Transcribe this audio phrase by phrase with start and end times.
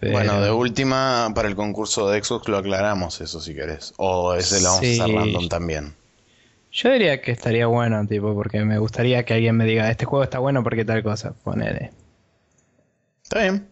[0.00, 3.94] Bueno, de última, para el concurso de Xbox lo aclaramos eso si querés.
[3.96, 5.94] O ese lo vamos a hacer random también.
[6.70, 10.22] Yo diría que estaría bueno, tipo, porque me gustaría que alguien me diga, este juego
[10.22, 11.90] está bueno porque tal cosa, ponele.
[13.22, 13.66] Está bien.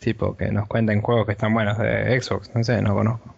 [0.00, 3.34] Tipo, que nos cuenten juegos que están buenos de Xbox, no sé, no conozco.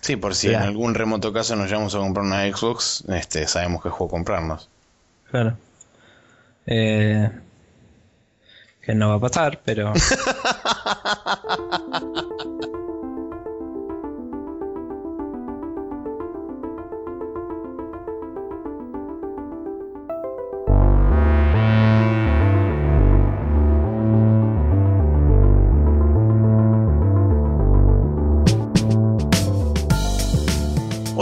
[0.00, 3.82] Sí, por si en algún remoto caso nos llevamos a comprar una Xbox, este, sabemos
[3.82, 4.70] qué juego comprarnos.
[5.30, 5.56] Claro.
[6.66, 7.30] Eh,
[8.94, 9.92] no va a pasar, pero...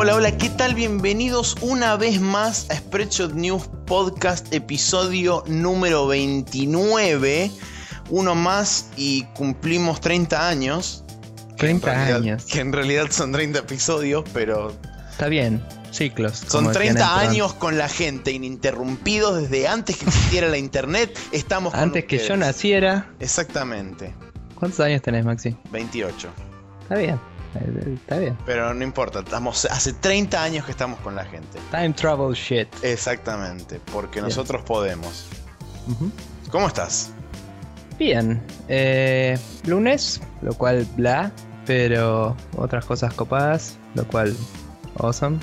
[0.01, 0.75] Hola, hola, ¿qué tal?
[0.77, 7.51] Bienvenidos una vez más a Spreadshot News Podcast, episodio número 29.
[8.11, 11.05] Uno más y cumplimos 30 años.
[11.57, 12.45] 30 años.
[12.45, 14.77] Que en realidad son 30 episodios, pero.
[15.11, 16.45] Está bien, ciclos.
[16.47, 21.19] Son 30 años con la gente, ininterrumpidos desde antes que existiera la internet.
[21.33, 23.09] Estamos Antes que yo naciera.
[23.21, 24.15] Exactamente.
[24.55, 25.57] ¿Cuántos años tenés, Maxi?
[25.73, 26.29] 28.
[26.83, 27.19] Está bien.
[27.55, 28.37] Está bien.
[28.45, 31.59] Pero no importa, estamos, hace 30 años que estamos con la gente.
[31.71, 32.69] Time travel shit.
[32.83, 35.27] Exactamente, porque nosotros podemos.
[36.51, 37.11] ¿Cómo estás?
[37.99, 38.41] Bien.
[38.69, 41.33] Eh, lunes, lo cual bla,
[41.67, 44.37] pero otras cosas copadas, lo cual
[44.99, 45.39] awesome.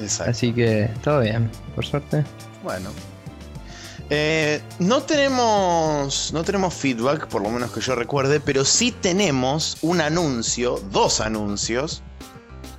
[0.00, 0.30] Exacto.
[0.30, 2.24] Así que todo bien, por suerte.
[2.62, 2.90] Bueno,
[4.10, 6.32] eh, no tenemos.
[6.32, 11.20] No tenemos feedback, por lo menos que yo recuerde, pero sí tenemos un anuncio, dos
[11.20, 12.02] anuncios.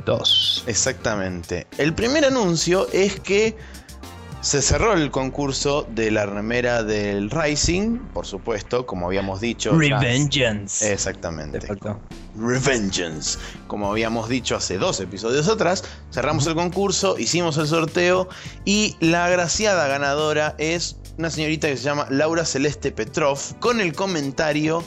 [0.05, 0.63] Dos.
[0.65, 1.67] Exactamente.
[1.77, 3.55] El primer anuncio es que
[4.41, 9.77] se cerró el concurso de la remera del Rising, por supuesto, como habíamos dicho.
[9.77, 10.91] Revengeance.
[10.91, 11.59] Exactamente.
[12.39, 13.37] Revengeance.
[13.67, 18.29] Como habíamos dicho hace dos episodios atrás, cerramos el concurso, hicimos el sorteo
[18.65, 23.93] y la agraciada ganadora es una señorita que se llama Laura Celeste Petrov, con el
[23.93, 24.83] comentario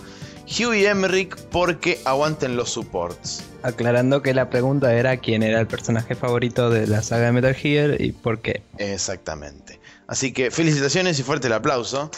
[0.46, 3.44] Huey Emmerich porque aguanten los supports.
[3.62, 7.54] Aclarando que la pregunta era quién era el personaje favorito de la saga de Metal
[7.54, 8.62] Gear y por qué.
[8.78, 9.78] Exactamente.
[10.08, 12.10] Así que felicitaciones y fuerte el aplauso.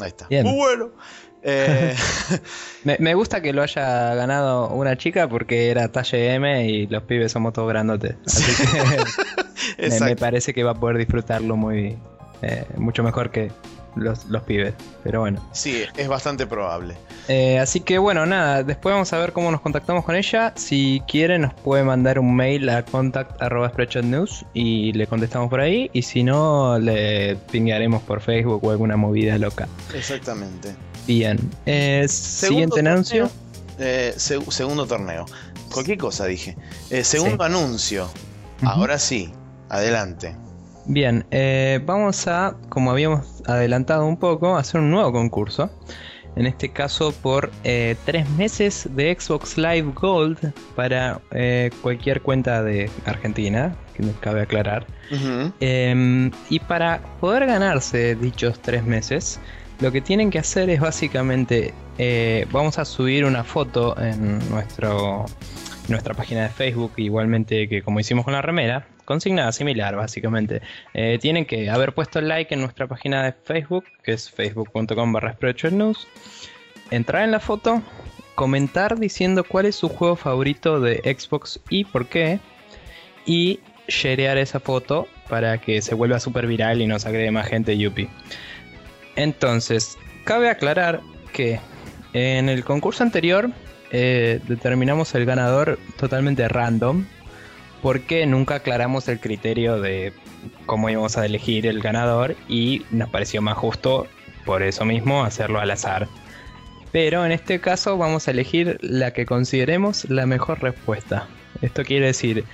[0.00, 0.28] Ahí está.
[0.30, 0.92] Muy bueno.
[2.84, 7.02] Eh, me, gusta que lo haya ganado una chica porque era talla M y los
[7.02, 8.16] pibes somos todos grandotes.
[8.26, 8.64] Así
[9.78, 11.98] que me, parece que va a poder disfrutarlo muy
[12.42, 13.50] eh, mucho mejor que
[13.96, 14.74] los, pibes.
[15.02, 15.42] Pero bueno.
[15.52, 16.96] Sí, es bastante probable.
[17.28, 20.52] Eh, así que bueno, nada, después vamos a ver cómo nos contactamos con ella.
[20.56, 25.90] Si quiere, nos puede mandar un mail a contact.news y le contestamos por ahí.
[25.92, 29.68] Y si no, le pinguearemos por Facebook o alguna movida loca.
[29.94, 30.74] Exactamente.
[31.08, 31.38] Bien.
[31.64, 33.30] Eh, siguiente anuncio.
[33.78, 35.24] Eh, segundo torneo.
[35.72, 36.54] Cualquier cosa dije.
[36.90, 38.08] Eh, segundo anuncio.
[38.62, 39.32] Ahora sí.
[39.70, 40.36] Adelante.
[40.84, 41.26] Bien.
[41.86, 45.70] vamos a, como habíamos adelantado un poco, hacer un nuevo concurso.
[46.36, 51.20] En este caso por tres meses de Xbox Live Gold para
[51.82, 54.86] cualquier cuenta de Argentina, que nos cabe aclarar.
[55.60, 59.40] Em, y para poder ganarse dichos tres meses,
[59.80, 65.26] lo que tienen que hacer es básicamente, eh, vamos a subir una foto en nuestro,
[65.88, 70.62] nuestra página de Facebook, igualmente que como hicimos con la remera, consignada similar básicamente.
[70.94, 75.36] Eh, tienen que haber puesto like en nuestra página de Facebook, que es facebook.com barra
[76.90, 77.82] entrar en la foto,
[78.34, 82.40] comentar diciendo cuál es su juego favorito de Xbox y por qué,
[83.26, 87.78] y sharear esa foto para que se vuelva super viral y nos agregue más gente
[87.78, 88.08] Yupi.
[89.18, 91.00] Entonces, cabe aclarar
[91.32, 91.58] que
[92.12, 93.50] en el concurso anterior
[93.90, 97.04] eh, determinamos el ganador totalmente random
[97.82, 100.12] porque nunca aclaramos el criterio de
[100.66, 104.06] cómo íbamos a elegir el ganador y nos pareció más justo
[104.44, 106.06] por eso mismo hacerlo al azar.
[106.92, 111.26] Pero en este caso vamos a elegir la que consideremos la mejor respuesta.
[111.60, 112.44] Esto quiere decir,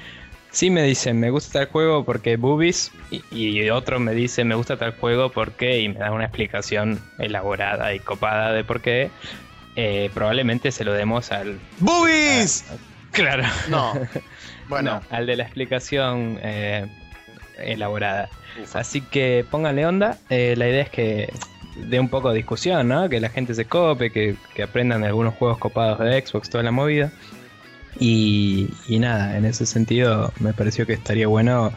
[0.55, 4.77] si me dicen me gusta tal juego porque boobies y, otro me dice me gusta
[4.77, 9.11] tal juego porque y me da una explicación elaborada y copada de por qué,
[9.75, 11.59] eh, probablemente se lo demos al...
[11.81, 12.65] ¡Boobies!
[13.11, 13.45] claro.
[13.69, 13.93] No.
[14.67, 15.03] Bueno.
[15.11, 16.87] al de la explicación eh,
[17.59, 18.31] elaborada.
[18.73, 20.17] Así que pónganle onda.
[20.31, 21.31] Eh, la idea es que
[21.77, 23.11] de un poco de discusión, ¿no?
[23.11, 26.65] Que la gente se cope, que, que aprendan de algunos juegos copados de Xbox, toda
[26.65, 27.13] la movida.
[28.01, 31.73] Y, nada, en ese sentido me pareció que estaría bueno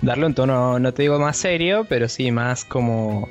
[0.00, 3.28] darle un tono, no te digo más serio, pero sí más como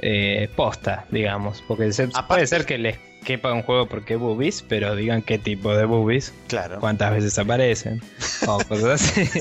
[0.00, 1.62] eh, posta, digamos.
[1.68, 5.74] Porque se- puede ser que les quepa un juego porque boobies, pero digan qué tipo
[5.74, 6.78] de boobies, Claro.
[6.80, 8.02] cuántas veces aparecen,
[8.46, 9.40] o cosas así.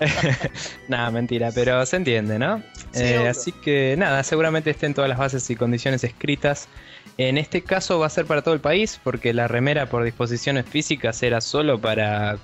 [0.88, 2.62] nada, mentira, pero se entiende, ¿no?
[2.92, 6.68] Sí, Eh, así que nada, seguramente estén todas las bases y condiciones escritas.
[7.18, 10.66] En este caso va a ser para todo el país, porque la remera por disposiciones
[10.66, 12.38] físicas era solo para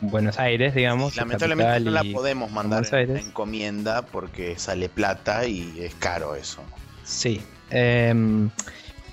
[0.00, 1.16] Buenos Aires, digamos.
[1.16, 6.62] Lamentablemente no la podemos mandar en en encomienda porque sale plata y es caro eso.
[7.02, 7.42] Sí.
[7.70, 8.50] Em,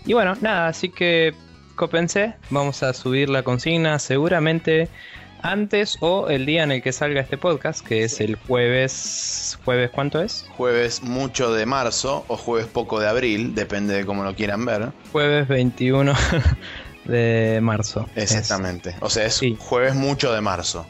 [0.05, 1.33] y bueno, nada, así que
[1.75, 4.87] cópense, vamos a subir la consigna seguramente
[5.41, 9.57] antes o el día en el que salga este podcast, que es el jueves.
[9.65, 10.45] ¿Jueves cuánto es?
[10.57, 14.91] Jueves mucho de marzo o jueves poco de abril, depende de cómo lo quieran ver.
[15.11, 16.13] Jueves 21
[17.05, 18.07] de marzo.
[18.15, 18.31] es.
[18.33, 18.95] Exactamente.
[19.01, 19.55] O sea, es Sí.
[19.59, 20.85] jueves mucho de marzo.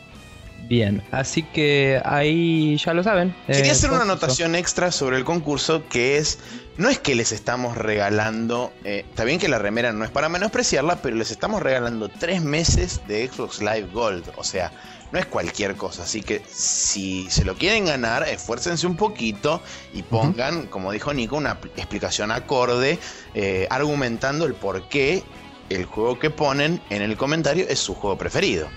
[0.68, 3.34] Bien, así que ahí ya lo saben.
[3.46, 4.12] Quería eh, hacer una concurso.
[4.26, 6.40] anotación extra sobre el concurso que es,
[6.78, 10.30] no es que les estamos regalando, eh, está bien que la remera no es para
[10.30, 14.72] menospreciarla, pero les estamos regalando tres meses de Xbox Live Gold, o sea,
[15.12, 19.62] no es cualquier cosa, así que si se lo quieren ganar, esfuércense un poquito
[19.94, 23.00] y pongan, como dijo Nico, una pl- explicación acorde,
[23.34, 25.24] eh, argumentando el por qué
[25.70, 28.68] el juego que ponen en el comentario es su juego preferido.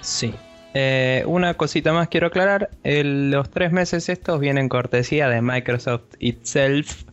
[0.00, 0.34] Sí.
[0.74, 2.70] Eh, una cosita más quiero aclarar.
[2.82, 7.04] El- los tres meses estos vienen cortesía de Microsoft itself.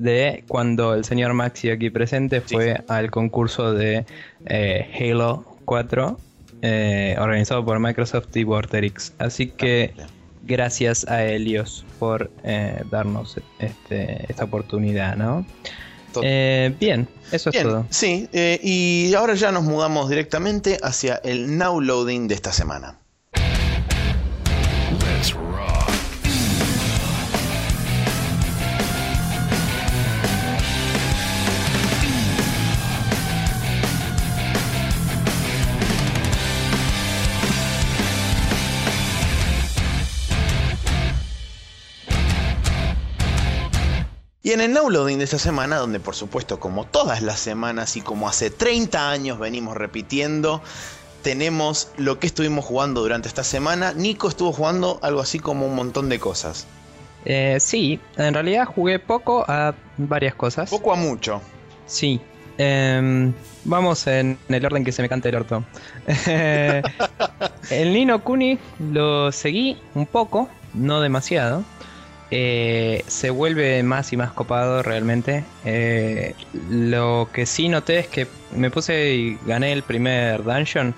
[0.00, 2.54] De cuando el señor Maxi aquí presente Sí.
[2.54, 4.06] fue al concurso de
[4.46, 6.18] eh, Halo 4
[6.62, 9.12] eh, organizado por Microsoft y Vorterix.
[9.18, 9.92] Así que
[10.42, 15.44] gracias a Helios por eh, darnos este, esta oportunidad, ¿no?
[16.22, 17.86] Eh, bien, eso es todo.
[17.90, 22.98] sí, eh, y ahora ya nos mudamos directamente hacia el now loading de esta semana.
[25.04, 25.79] Let's rock.
[44.50, 47.96] Y en el now loading de esta semana, donde por supuesto como todas las semanas
[47.96, 50.60] y como hace 30 años venimos repitiendo,
[51.22, 53.92] tenemos lo que estuvimos jugando durante esta semana.
[53.92, 56.66] Nico estuvo jugando algo así como un montón de cosas.
[57.24, 60.68] Eh, sí, en realidad jugué poco a varias cosas.
[60.68, 61.40] Poco a mucho.
[61.86, 62.20] Sí.
[62.58, 63.32] Em,
[63.64, 65.62] vamos en el orden que se me cante el orto.
[66.26, 71.62] el Nino Kuni lo seguí un poco, no demasiado.
[72.30, 75.44] Eh, se vuelve más y más copado realmente.
[75.64, 76.34] Eh,
[76.70, 80.94] lo que sí noté es que me puse y gané el primer dungeon.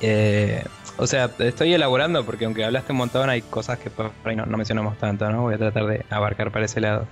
[0.00, 0.62] Eh,
[0.96, 4.44] o sea, estoy elaborando porque aunque hablaste un montón hay cosas que por ahí no,
[4.46, 5.42] no mencionamos tanto, ¿no?
[5.42, 7.06] Voy a tratar de abarcar para ese lado.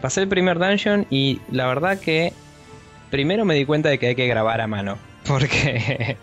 [0.00, 2.32] Pasé el primer dungeon y la verdad que
[3.10, 4.98] primero me di cuenta de que hay que grabar a mano.
[5.26, 6.16] Porque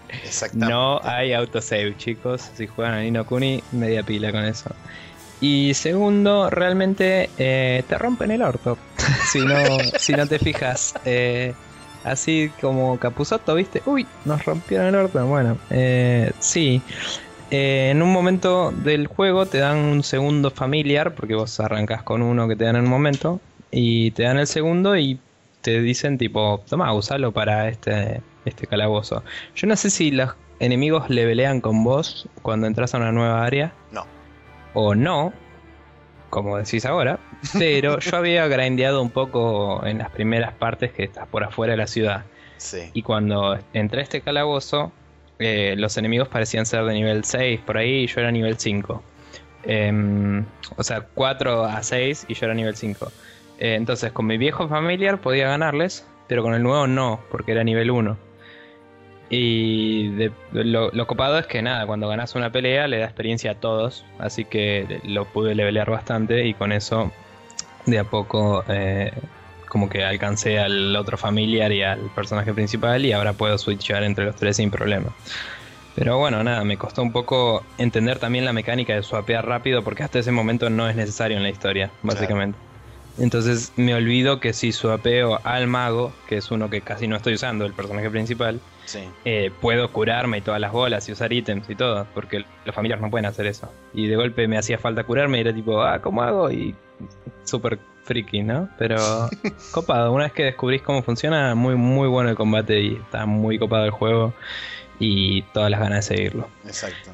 [0.53, 2.51] no hay autosave, chicos.
[2.55, 4.73] Si juegan a Nino Kuni, media pila con eso.
[5.43, 8.77] Y segundo, realmente eh, te rompen el orto.
[9.31, 9.55] si, no,
[9.97, 10.93] si no te fijas.
[11.03, 11.53] Eh,
[12.05, 13.81] así como Capuzoto, ¿viste?
[13.85, 15.25] Uy, nos rompieron el orto.
[15.25, 16.81] Bueno, eh, sí.
[17.51, 22.21] Eh, en un momento del juego te dan un segundo familiar, porque vos arrancas con
[22.21, 25.19] uno que te dan en un momento, y te dan el segundo y
[25.61, 29.23] te dicen tipo, toma, usalo para este, este calabozo.
[29.55, 33.73] Yo no sé si los enemigos levelean con vos cuando entras a una nueva área
[33.91, 34.05] No.
[34.73, 35.33] o no,
[36.33, 37.19] como decís ahora,
[37.59, 41.77] pero yo había grindeado un poco en las primeras partes que estás por afuera de
[41.77, 42.25] la ciudad.
[42.57, 42.89] Sí.
[42.91, 44.91] Y cuando entré a este calabozo,
[45.37, 49.03] eh, los enemigos parecían ser de nivel 6 por ahí y yo era nivel 5.
[49.65, 50.43] Em,
[50.75, 53.11] o sea, 4 a 6 y yo era nivel 5.
[53.59, 57.63] Eh, entonces, con mi viejo familiar podía ganarles, pero con el nuevo no, porque era
[57.63, 58.17] nivel 1.
[59.29, 63.51] Y de- lo, lo copado es que nada, cuando ganas una pelea le da experiencia
[63.51, 67.11] a todos, así que lo pude levelear bastante y con eso
[67.85, 69.11] de a poco eh,
[69.69, 74.25] como que alcancé al otro familiar y al personaje principal y ahora puedo switchar entre
[74.25, 75.15] los tres sin problema.
[75.95, 80.03] Pero bueno, nada, me costó un poco entender también la mecánica de swapear rápido porque
[80.03, 82.57] hasta ese momento no es necesario en la historia, básicamente.
[83.17, 87.35] Entonces me olvido que si swapeo al mago, que es uno que casi no estoy
[87.35, 89.07] usando, el personaje principal, Sí.
[89.25, 93.01] eh, puedo curarme y todas las bolas y usar ítems y todo, porque los familiares
[93.01, 93.71] no pueden hacer eso.
[93.93, 96.51] Y de golpe me hacía falta curarme y era tipo, ah, ¿cómo hago?
[96.51, 96.75] Y
[97.43, 98.69] súper friki, ¿no?
[98.77, 98.97] Pero
[99.71, 103.57] copado, una vez que descubrís cómo funciona, muy, muy bueno el combate y está muy
[103.57, 104.33] copado el juego
[104.99, 106.47] y todas las ganas de seguirlo.
[106.65, 107.11] Exacto.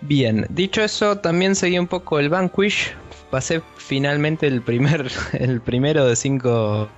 [0.00, 2.94] Bien, dicho eso, también seguí un poco el Vanquish,
[3.30, 6.88] pasé finalmente el primer, el primero de cinco,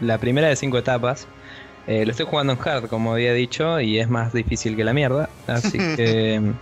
[0.00, 1.26] la primera de cinco etapas.
[1.86, 4.92] Eh, lo estoy jugando en hard, como había dicho, y es más difícil que la
[4.92, 5.30] mierda.
[5.46, 6.54] Así que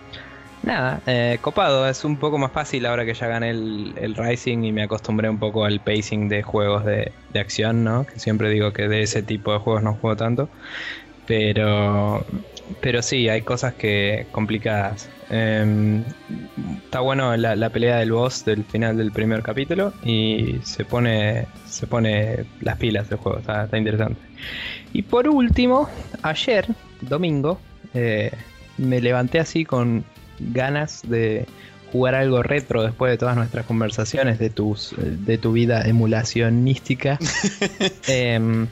[0.63, 1.89] nada, eh, copado.
[1.89, 5.29] Es un poco más fácil ahora que ya gané el, el, Rising y me acostumbré
[5.29, 8.07] un poco al pacing de juegos de, de acción, ¿no?
[8.07, 10.51] Que siempre digo que de ese tipo de juegos no juego tanto.
[11.27, 12.25] Pero
[12.81, 15.09] pero sí, hay cosas que complicadas.
[15.31, 16.03] Em,
[16.85, 21.87] está bueno la, pelea del boss del final del primer capítulo y se pone se
[21.87, 24.21] pone las pilas del juego, está, interesante.
[24.93, 25.89] Y por último,
[26.23, 26.67] ayer,
[27.01, 27.59] domingo,
[27.95, 28.31] eh,
[28.79, 30.05] me levanté así con
[30.39, 31.47] ganas de
[31.91, 37.19] jugar algo retro después de todas nuestras conversaciones de tus de tu vida emulacionística.
[38.09, 38.67] Em,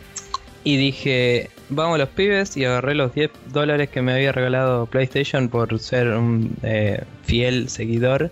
[0.65, 5.49] y dije, vamos los pibes y agarré los 10 dólares que me había regalado PlayStation
[5.49, 8.31] por ser un eh, fiel seguidor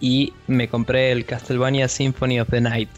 [0.00, 2.90] y me compré el Castlevania Symphony of the Night.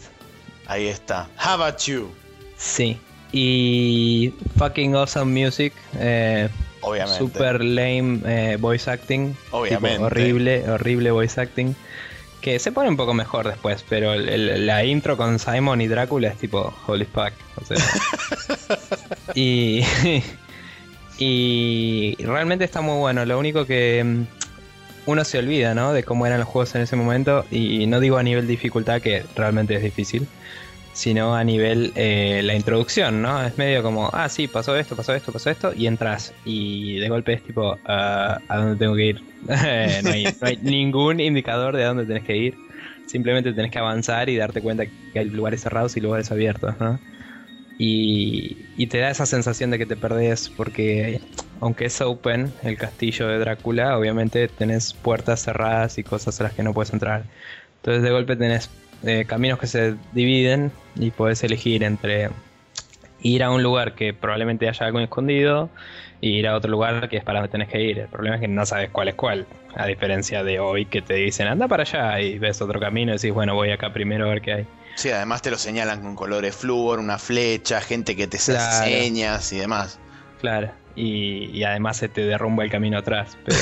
[0.65, 1.29] Ahí está.
[1.37, 2.09] How about you?
[2.57, 2.97] Sí.
[3.31, 5.73] Y fucking awesome music.
[5.99, 6.49] Eh,
[6.81, 7.17] Obviamente.
[7.17, 9.35] Super lame eh, voice acting.
[9.51, 10.03] Obviamente.
[10.03, 11.75] horrible, horrible voice acting.
[12.41, 16.37] Que se pone un poco mejor después, pero la intro con Simon y Drácula es
[16.37, 17.33] tipo holy fuck.
[17.61, 17.77] O sea,
[19.35, 19.83] y,
[21.17, 23.25] y realmente está muy bueno.
[23.25, 24.23] Lo único que mm,
[25.07, 25.93] uno se olvida, ¿no?
[25.93, 27.45] De cómo eran los juegos en ese momento.
[27.49, 30.27] Y no digo a nivel dificultad, que realmente es difícil.
[30.97, 33.43] Sino a nivel eh, la introducción, ¿no?
[33.43, 35.71] Es medio como, ah, sí, pasó esto, pasó esto, pasó esto.
[35.71, 36.33] Y entras.
[36.43, 39.21] Y de golpe es tipo, ah, ¿a dónde tengo que ir?
[39.47, 39.53] no,
[40.11, 42.55] hay, no hay ningún indicador de a dónde tenés que ir.
[43.05, 46.99] Simplemente tenés que avanzar y darte cuenta que hay lugares cerrados y lugares abiertos, ¿no?
[47.77, 51.21] Y, te da esa sensación de que te perdés porque
[51.59, 56.53] aunque es open el castillo de Drácula, obviamente tenés puertas cerradas y cosas a las
[56.53, 57.25] que no puedes entrar.
[57.77, 58.69] Entonces de golpe tenés
[59.03, 62.29] eh, caminos que se dividen y puedes elegir entre
[63.21, 65.69] ir a un lugar que probablemente haya algo escondido
[66.21, 67.99] y ir a otro lugar que es para donde tenés que ir.
[67.99, 69.45] El problema es que no sabes cuál es cuál.
[69.75, 73.17] A diferencia de hoy que te dicen anda para allá y ves otro camino y
[73.17, 74.67] decís bueno voy acá primero a ver qué hay.
[74.95, 79.53] Sí, además te lo señalan con colores flúor, una flecha, gente que te hace señas
[79.53, 79.99] y demás.
[80.41, 83.37] Claro, y, además se te derrumba el camino atrás.
[83.45, 83.59] Pero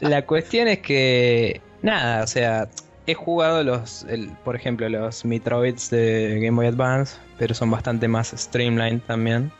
[0.00, 2.68] la cuestión es que, nada, o sea,
[3.06, 4.06] he jugado los,
[4.44, 9.52] por ejemplo, los Metroids de Game Boy Advance, pero son bastante más streamlined también.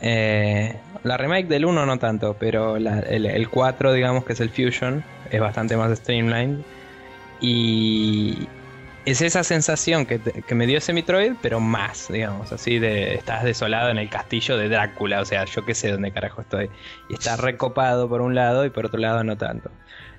[0.00, 0.74] Eh,
[1.04, 5.04] la remake del 1 no tanto, pero el, el, 4, digamos que es el Fusion,
[5.30, 6.60] es bastante más streamlined.
[7.40, 8.48] Y,
[9.04, 10.18] es esa sensación que,
[10.54, 14.68] me dio ese Metroid, pero más, digamos, así de estás desolado en el castillo de
[14.68, 16.70] Drácula, o sea, yo qué sé dónde carajo estoy.
[17.10, 19.70] Y está recopado por un lado y por otro lado no tanto.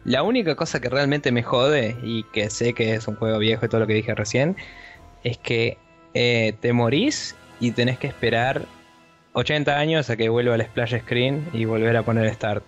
[0.05, 3.65] La única cosa que realmente me jode, y que sé que es un juego viejo
[3.65, 4.55] y todo lo que dije recién,
[5.23, 5.79] es que
[6.13, 8.61] eh, te morís y tenés que esperar
[9.33, 12.63] 80 años a que vuelva al splash screen y volver a poner start.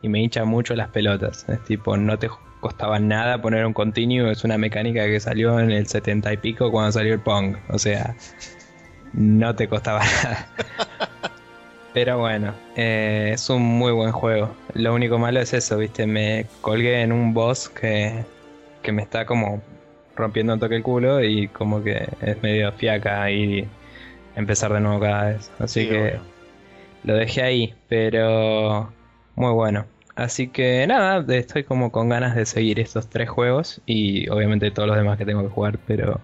[0.00, 1.44] Y me hincha mucho las pelotas.
[1.48, 5.72] Es tipo, no te costaba nada poner un continuo, es una mecánica que salió en
[5.72, 8.16] el 70 y pico cuando salió el Pong, o sea,
[9.12, 10.48] no te costaba nada.
[11.96, 14.54] Pero bueno, eh, es un muy buen juego.
[14.74, 18.22] Lo único malo es eso, viste, me colgué en un boss que,
[18.82, 19.62] que me está como
[20.14, 23.66] rompiendo un toque el culo y como que es medio fiaca y
[24.34, 25.50] empezar de nuevo cada vez.
[25.58, 26.18] Así que
[27.04, 28.92] lo dejé ahí, pero
[29.34, 29.86] muy bueno.
[30.16, 34.86] Así que nada, estoy como con ganas de seguir estos tres juegos y obviamente todos
[34.86, 36.20] los demás que tengo que jugar, pero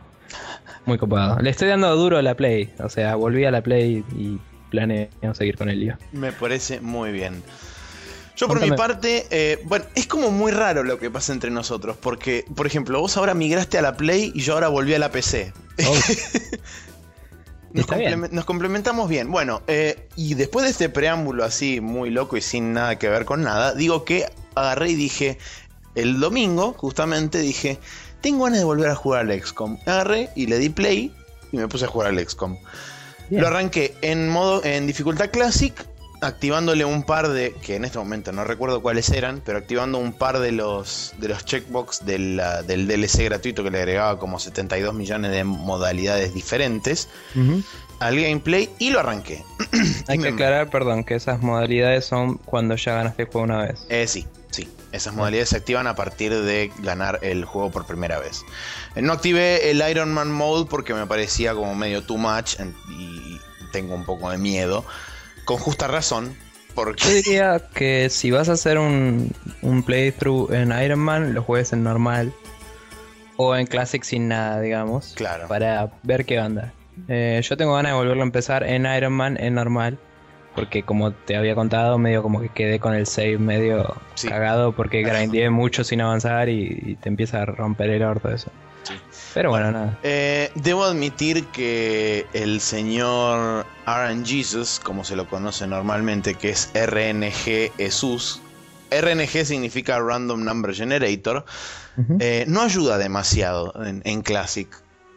[0.85, 1.41] muy copado.
[1.41, 4.39] Le estoy dando duro a la Play, o sea, volví a la Play y
[4.73, 5.97] planeo seguir con el lío.
[6.11, 7.45] Me parece muy bien.
[8.37, 11.97] Yo por mi parte, eh, bueno, es como muy raro lo que pasa entre nosotros,
[12.01, 15.13] porque, por ejemplo, vos ahora migraste a la Play y yo ahora volví a la
[15.13, 15.53] PC.
[15.87, 15.95] Oh.
[17.73, 19.31] Nos, complementamos bien.
[19.31, 23.25] Bueno, eh, y después de este preámbulo así muy loco y sin nada que ver
[23.25, 25.39] con nada, digo que agarré y dije,
[25.95, 27.79] el domingo justamente dije,
[28.21, 29.79] tengo ganas de volver a jugar al XCOM.
[29.87, 31.15] Agarré y le di play
[31.51, 32.57] y me puse a jugar al XCOM.
[33.41, 35.87] Lo arranqué en modo en dificultad classic
[36.23, 40.13] activándole un par de, que en este momento no recuerdo cuáles eran, pero activando un
[40.13, 44.95] par de los, de los checkbox del, del DLC gratuito que le agregaba como 72
[44.95, 47.09] millones de modalidades diferentes
[47.99, 49.45] al gameplay y lo arranqué.
[50.09, 53.85] Hay que aclarar, perdón, que esas modalidades son cuando ya ganaste el juego una vez.
[53.89, 54.42] Eh, sí, sí.
[54.93, 58.45] Esas modalidades se activan a partir de ganar el juego por primera vez.
[58.95, 62.57] Eh, no activé el Iron Man Mode porque me parecía como medio too much
[62.91, 63.41] y
[63.73, 64.85] tengo un poco de miedo.
[65.45, 66.37] Con justa razón.
[66.75, 67.03] Porque...
[67.03, 71.73] Yo diría que si vas a hacer un, un playthrough en Iron Man, lo juegues
[71.73, 72.33] en normal.
[73.37, 75.15] O en Classic sin nada, digamos.
[75.17, 75.49] Claro.
[75.49, 76.73] Para ver qué onda.
[77.09, 79.99] Eh, yo tengo ganas de volverlo a empezar en Iron Man, en normal.
[80.55, 84.29] Porque como te había contado, medio como que quedé con el save medio Sí.
[84.29, 88.51] cagado porque grindeé mucho sin avanzar y, y te empieza a romper el orto eso.
[88.83, 88.95] Sí.
[89.33, 89.99] Pero bueno, nada.
[90.03, 96.71] Eh, debo admitir que el señor RN Jesus, como se lo conoce normalmente, que es
[96.75, 98.43] RNG Jesús,
[98.91, 101.47] RNG significa Random Number Generator,
[102.19, 104.69] eh, no ayuda demasiado en, en Classic.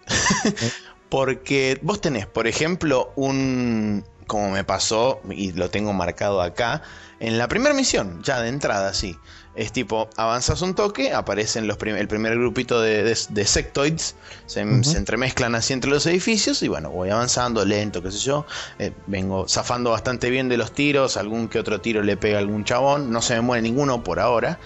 [1.10, 4.04] Porque vos tenés, por ejemplo, un.
[4.28, 6.82] Como me pasó, y lo tengo marcado acá,
[7.20, 9.18] en la primera misión, ya de entrada, sí.
[9.56, 14.16] Es tipo, avanzas un toque, aparecen los prim- el primer grupito de, de- de sectoids,
[14.48, 18.46] se, entremezclan así entre los edificios y bueno, voy avanzando lento, qué sé yo.
[18.80, 22.42] eh, vengo zafando bastante bien de los tiros, algún que otro tiro le pega a
[22.42, 24.60] algún chabón, no se me muere ninguno por ahora.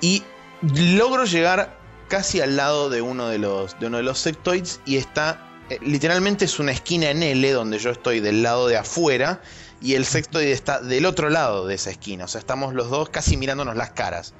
[0.00, 0.22] Y
[0.62, 1.76] logro llegar
[2.08, 5.47] casi al lado de uno de los, de uno de los sectoids y está,
[5.82, 9.40] literalmente es una esquina en L donde yo estoy del lado de afuera
[9.80, 12.24] y el sectoid está del otro lado de esa esquina.
[12.24, 14.34] O sea, estamos los dos casi mirándonos las caras.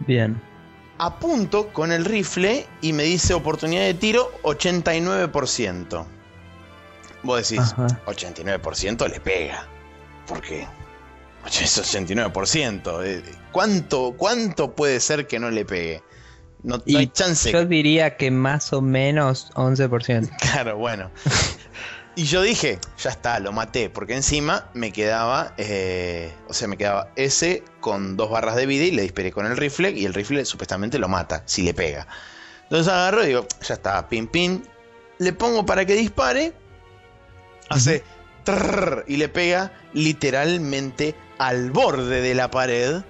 [0.00, 0.40] Bien.
[0.98, 6.06] Apunto con el rifle y me dice oportunidad de tiro 89%.
[7.22, 7.86] Vos decís, Ajá.
[8.06, 9.66] 89% le pega.
[10.26, 10.66] ¿Por qué?
[11.46, 13.04] Es 89%.
[13.04, 16.02] eh, ¿Cuánto, ¿Cuánto puede ser que no le pegue?
[16.66, 17.52] No, hay chance.
[17.52, 20.28] Yo diría que más o menos 11%.
[20.40, 21.12] Claro, bueno.
[22.16, 26.76] Y yo dije, ya está, lo maté, porque encima me quedaba, eh, o sea, me
[26.76, 30.14] quedaba ese con dos barras de vida y le disparé con el rifle y el
[30.14, 32.08] rifle supuestamente lo mata, si le pega.
[32.64, 34.66] Entonces agarro y digo, ya está, pin pin,
[35.18, 36.52] le pongo para que dispare,
[37.68, 38.02] hace
[38.42, 43.02] trrr, y le pega literalmente al borde de la pared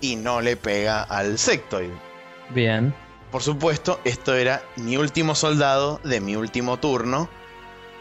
[0.00, 1.90] y no le pega al sectoid.
[2.50, 2.94] Bien.
[3.30, 7.28] Por supuesto, esto era mi último soldado de mi último turno.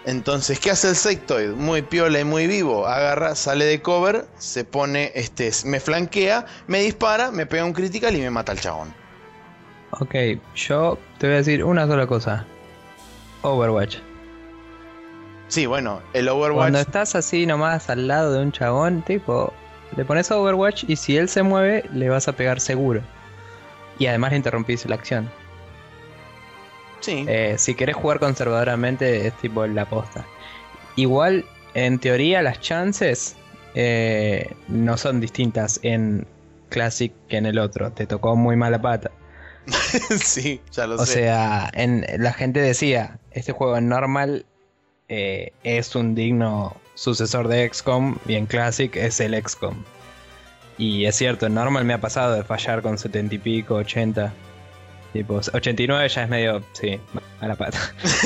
[0.05, 1.49] Entonces, ¿qué hace el sectoid?
[1.49, 2.85] Muy piola y muy vivo.
[2.85, 8.15] Agarra, sale de cover, se pone, este, me flanquea, me dispara, me pega un critical
[8.15, 8.93] y me mata al chabón.
[9.91, 10.13] Ok,
[10.55, 12.45] yo te voy a decir una sola cosa.
[13.41, 13.97] Overwatch.
[15.47, 16.55] Sí, bueno, el Overwatch.
[16.55, 19.53] Cuando estás así nomás al lado de un chabón, tipo,
[19.95, 23.01] le pones Overwatch y si él se mueve, le vas a pegar seguro.
[23.99, 25.29] Y además le interrumpís la acción.
[26.99, 30.25] Sí, Eh, si querés jugar conservadoramente, es tipo la posta.
[30.95, 33.35] Igual, en teoría, las chances
[33.75, 36.25] eh, no son distintas en
[36.69, 37.91] Classic que en el otro.
[37.91, 39.11] Te tocó muy mala pata.
[40.23, 41.13] sí, ya lo O sé.
[41.13, 44.45] sea, en, la gente decía, este juego en normal
[45.09, 49.75] eh, es un digno sucesor de XCOM y en Classic es el XCOM.
[50.77, 54.33] Y es cierto, en normal me ha pasado de fallar con 70 y pico, 80.
[55.13, 56.99] Tipo, 89 ya es medio, sí,
[57.39, 57.79] a la pata.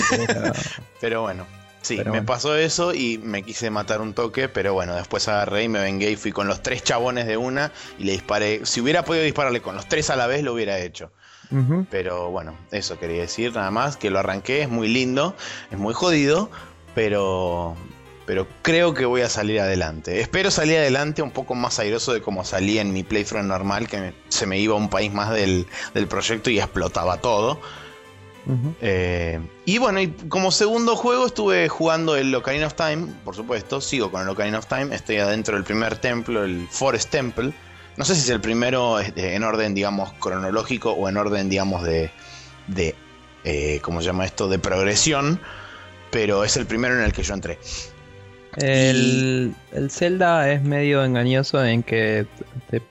[0.09, 0.53] Pero,
[1.01, 1.45] Pero bueno,
[1.81, 2.25] sí, Pero me bueno.
[2.25, 6.09] pasó eso y me quise matar un toque, pero bueno, después agarré y me vengué
[6.09, 8.65] y fui con los tres chabones de una y le disparé.
[8.65, 11.11] Si hubiera podido dispararle con los tres a la vez, lo hubiera hecho.
[11.89, 15.35] Pero bueno, eso quería decir nada más, que lo arranqué, es muy lindo,
[15.71, 16.51] es muy jodido,
[16.93, 17.75] pero,
[18.29, 20.21] pero creo que voy a salir adelante.
[20.21, 23.97] Espero salir adelante un poco más airoso de como salí en mi playthrough normal, que
[23.99, 25.65] me- se me iba un país más del,
[25.95, 27.59] del proyecto y explotaba todo.
[28.81, 33.81] Eh, y bueno, y como segundo juego estuve jugando el Ocarina of Time, por supuesto,
[33.81, 37.51] sigo con el Ocarina of Time, estoy adentro del primer templo, el Forest Temple.
[37.97, 41.81] No sé si es el primero este, en orden, digamos, cronológico o en orden, digamos,
[41.81, 42.11] de,
[42.67, 42.93] de
[43.43, 44.47] eh, ¿cómo se llama esto?
[44.47, 45.41] De progresión,
[46.11, 47.57] pero es el primero en el que yo entré.
[48.57, 52.25] El, el Zelda es medio engañoso en que
[52.69, 52.81] te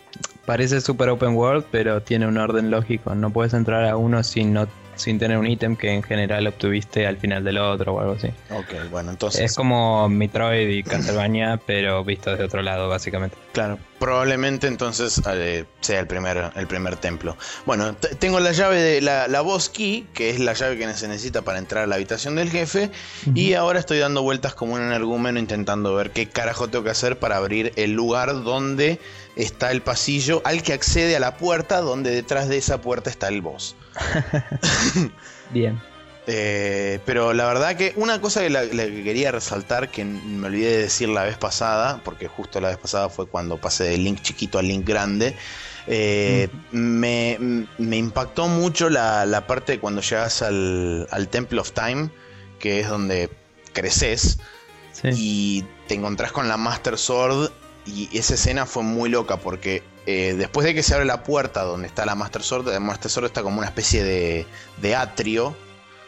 [0.46, 3.14] parece super open world, pero tiene un orden lógico.
[3.14, 4.66] No puedes entrar a uno sin, no,
[4.98, 8.28] sin tener un ítem que en general obtuviste al final del otro o algo así.
[8.50, 9.42] Ok, bueno, entonces...
[9.42, 13.36] Es como Metroid y Castlevania, pero visto desde otro lado, básicamente.
[13.52, 17.36] Claro, probablemente entonces eh, sea el primer, el primer templo.
[17.64, 21.06] Bueno, tengo la llave de la, la boss key, que es la llave que se
[21.06, 22.90] necesita para entrar a la habitación del jefe,
[23.34, 27.18] y ahora estoy dando vueltas como un energúmeno intentando ver qué carajo tengo que hacer
[27.18, 28.98] para abrir el lugar donde
[29.36, 33.28] está el pasillo al que accede a la puerta, donde detrás de esa puerta está
[33.28, 33.76] el boss.
[35.50, 35.80] Bien.
[36.26, 40.46] Eh, pero la verdad que una cosa que, la, la que quería resaltar, que me
[40.46, 44.04] olvidé de decir la vez pasada, porque justo la vez pasada fue cuando pasé del
[44.04, 45.34] link chiquito al link grande,
[45.86, 51.72] eh, me, me impactó mucho la, la parte de cuando llegas al, al Temple of
[51.72, 52.10] Time,
[52.58, 53.30] que es donde
[53.72, 54.38] creces
[54.90, 55.08] Sí.
[55.14, 57.52] y te encontrás con la Master Sword
[57.88, 61.64] y esa escena fue muy loca porque eh, después de que se abre la puerta
[61.64, 64.46] donde está la Master Sword, la Master Sword está como una especie de,
[64.80, 65.54] de atrio,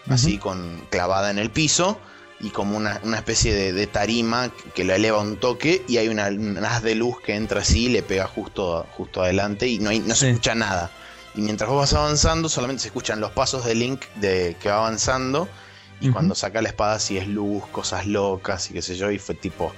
[0.08, 1.98] así con clavada en el piso
[2.40, 6.28] y como una, especie de, tarima que la eleva un toque y hay una,
[6.66, 10.00] haz de luz que entra así y le pega justo, justo adelante y no, hay,
[10.00, 10.90] no se escucha nada.
[11.34, 14.78] Y mientras vos vas avanzando solamente se escuchan los pasos de Link de, que va
[14.78, 15.46] avanzando
[16.00, 19.18] y cuando saca la espada sí es luz, cosas locas y qué sé yo y
[19.18, 19.74] fue tipo...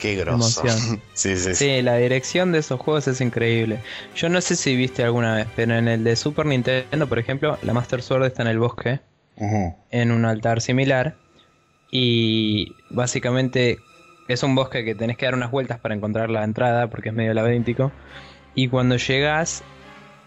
[0.00, 0.62] Qué grosso.
[1.14, 3.80] sí, sí, sí, la dirección de esos juegos es increíble.
[4.16, 7.58] Yo no sé si viste alguna vez, pero en el de Super Nintendo, por ejemplo,
[7.62, 9.00] la Master Sword está en el bosque,
[9.90, 11.16] en un altar similar.
[11.92, 13.78] Y básicamente
[14.28, 17.14] es un bosque que tenés que dar unas vueltas para encontrar la entrada, porque es
[17.14, 17.92] medio laberíntico.
[18.54, 19.62] Y cuando llegas,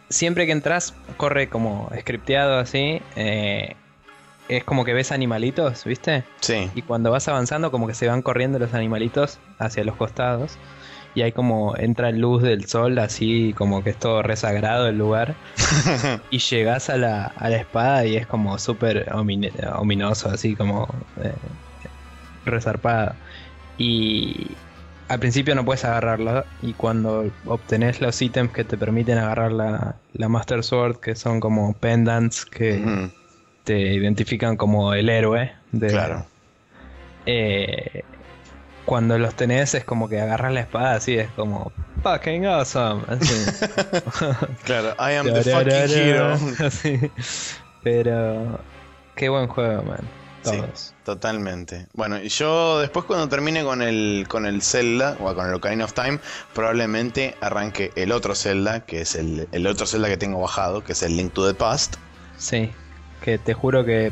[0.09, 3.01] siempre que entras, corre como scripteado así.
[3.15, 3.75] Eh,
[4.49, 6.23] es como que ves animalitos, ¿viste?
[6.41, 6.69] Sí.
[6.75, 10.57] Y cuando vas avanzando, como que se van corriendo los animalitos hacia los costados.
[11.15, 15.35] Y hay como entra luz del sol, así como que es todo resagrado el lugar.
[16.31, 20.87] y llegas a la, a la espada y es como súper ominoso, así como
[21.21, 21.33] eh,
[22.45, 23.13] resarpado.
[23.77, 24.51] Y
[25.07, 26.45] al principio no puedes agarrarla.
[26.63, 31.39] Y cuando obtenés los ítems que te permiten agarrar la, la Master Sword, que son
[31.39, 33.11] como pendants que
[33.63, 35.53] te identifican como el héroe.
[35.71, 36.25] De, claro.
[37.25, 38.03] Eh,
[38.85, 41.71] cuando los tenés es como que agarras la espada así, es como
[42.03, 43.03] fucking awesome.
[44.65, 46.37] claro, I am the fucking hero.
[47.83, 48.59] Pero
[49.15, 50.01] qué buen juego, man.
[50.43, 50.93] Todos.
[51.05, 51.87] totalmente.
[51.93, 55.85] Bueno, y yo después cuando termine con el con el Zelda o con el Ocarina
[55.85, 56.19] of Time,
[56.53, 60.91] probablemente arranque el otro Zelda, que es el, el otro Zelda que tengo bajado, que
[60.91, 61.95] es el Link to the Past.
[62.37, 62.69] Sí
[63.23, 64.11] que te juro que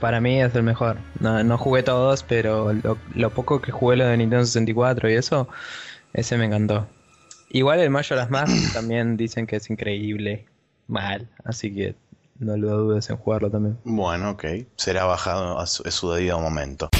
[0.00, 0.96] para mí es el mejor.
[1.20, 5.48] No, jugué todos, pero lo, poco que jugué lo de Nintendo 64 y eso,
[6.12, 6.86] ese me encantó.
[7.50, 10.46] Igual el Majora's Mask también dicen que es increíble.
[10.88, 11.96] Mal, así que
[12.38, 13.76] no lo dudes en jugarlo también.
[13.84, 14.44] Bueno, ok.
[14.76, 16.90] Será bajado a su debido momento.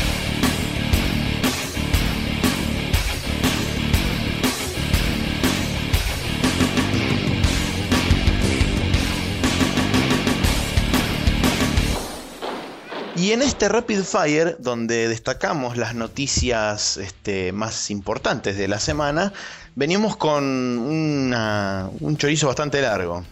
[13.26, 19.32] Y en este Rapid Fire, donde destacamos las noticias este, más importantes de la semana,
[19.74, 23.24] venimos con un chorizo bastante largo.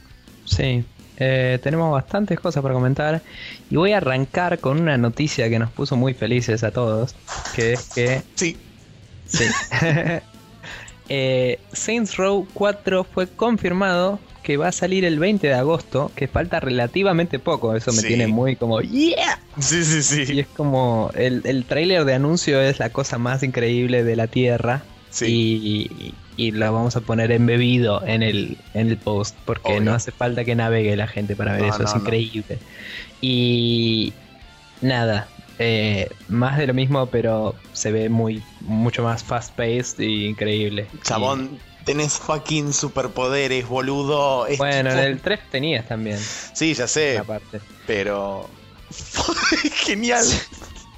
[0.46, 0.85] Sí,
[1.16, 3.22] eh, tenemos bastantes cosas para comentar
[3.70, 7.14] y voy a arrancar con una noticia que nos puso muy felices a todos,
[7.54, 8.22] que es que...
[8.35, 8.57] Sí.
[9.28, 9.44] Sí.
[11.09, 16.28] eh, Saints Row 4 fue confirmado que va a salir el 20 de agosto, que
[16.28, 19.40] falta relativamente poco, eso me tiene muy como ¡Yeah!
[19.59, 20.33] Sí, sí, sí.
[20.33, 24.26] Y es como el, el tráiler de anuncio es la cosa más increíble de la
[24.26, 24.83] Tierra.
[25.11, 26.14] Sí.
[26.37, 30.44] Y, lo vamos a poner embebido en el, en el post, porque no hace falta
[30.44, 32.59] que navegue la gente para ver eso, es increíble.
[33.20, 34.12] Y
[34.80, 35.28] nada,
[35.61, 40.88] eh, más de lo mismo, pero se ve muy mucho más fast paced y increíble.
[41.04, 44.47] Chabón, tenés fucking superpoderes, boludo.
[44.59, 46.18] bueno, en el 3 tenías también.
[46.18, 47.23] Sí, ya sé.
[47.87, 48.49] Pero.
[49.85, 50.25] Genial.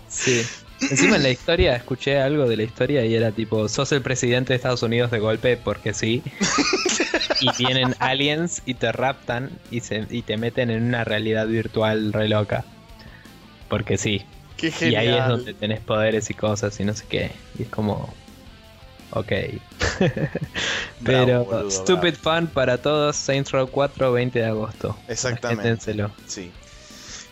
[0.08, 0.44] Sí.
[0.80, 4.52] Encima en la historia escuché algo de la historia y era tipo, sos el presidente
[4.52, 6.22] de Estados Unidos de golpe porque sí.
[7.40, 12.12] y vienen aliens y te raptan y, se, y te meten en una realidad virtual
[12.12, 12.64] re loca.
[13.68, 14.22] Porque sí.
[14.56, 15.04] Qué genial.
[15.04, 17.30] Y ahí es donde tenés poderes y cosas y no sé qué.
[17.58, 18.12] Y es como,
[19.10, 19.32] Ok.
[21.04, 24.96] Pero Stupid Fun para todos, Saints Row 4, 20 de agosto.
[25.08, 25.94] Exactamente.
[26.26, 26.50] Sí.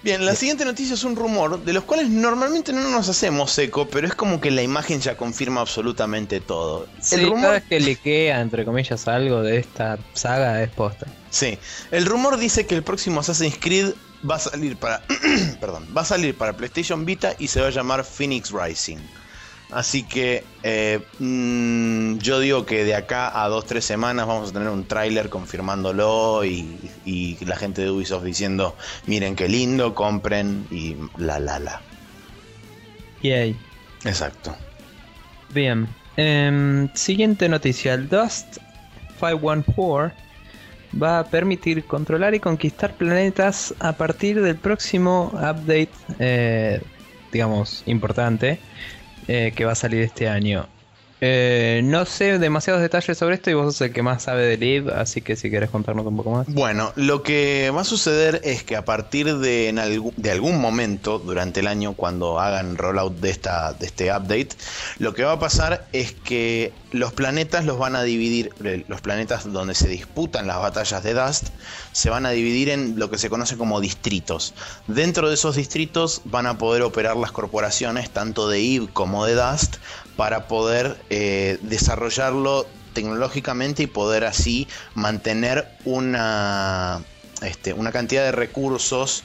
[0.04, 3.88] Bien, la siguiente noticia es un rumor de los cuales normalmente no nos hacemos eco,
[3.88, 6.86] pero es como que la imagen ya confirma absolutamente todo.
[7.00, 7.52] Sí, el rumor...
[7.52, 11.06] vez que le queda, entre comillas, algo de esta saga es posta.
[11.30, 11.58] Sí,
[11.90, 13.94] el rumor dice que el próximo Assassin's Creed
[14.30, 15.02] va a salir para,
[15.60, 18.98] perdón, va a salir para PlayStation Vita y se va a llamar Phoenix Rising.
[19.70, 24.52] Así que eh, mm, yo digo que de acá a dos, tres semanas vamos a
[24.52, 30.96] tener un tráiler confirmándolo y, la gente de Ubisoft diciendo, miren qué lindo, compren y
[31.18, 31.80] la la la.
[33.22, 33.56] Yay.
[34.04, 34.54] Exacto.
[35.52, 35.88] Bien.
[36.16, 37.94] Em, siguiente noticia.
[37.94, 38.58] El Dust
[39.18, 40.14] 514
[41.02, 46.80] va a permitir controlar y conquistar planetas a partir del próximo update, eh,
[47.32, 48.60] digamos, importante
[49.26, 50.73] eh, que va a salir este año.
[51.26, 54.58] Eh, no sé demasiados detalles sobre esto y vos sos el que más sabe de
[54.58, 56.46] Live, así que si querés contarnos un poco más.
[56.48, 59.72] Bueno, lo que va a suceder es que a partir de,
[60.16, 64.50] de algún momento durante el año, cuando hagan rollout de, esta, de este update,
[64.98, 69.00] lo que va a pasar es que los planetas los van a dividir, eh, los
[69.00, 71.48] planetas donde se disputan las batallas de Dust,
[71.92, 74.52] se van a dividir en lo que se conoce como distritos.
[74.88, 79.34] Dentro de esos distritos van a poder operar las corporaciones, tanto de Eve como de
[79.34, 79.76] Dust,
[80.16, 87.02] para poder eh, desarrollarlo tecnológicamente y poder así mantener una,
[87.42, 89.24] este, una cantidad de recursos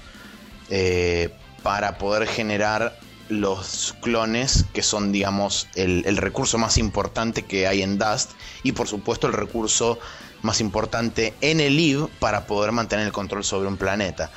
[0.69, 1.29] eh,
[1.63, 2.97] para poder generar
[3.29, 8.31] los clones, que son, digamos, el, recurso más importante que hay en Dust,
[8.63, 9.99] y por supuesto el recurso
[10.41, 14.31] más importante en el EVE para poder mantener el control sobre un planeta.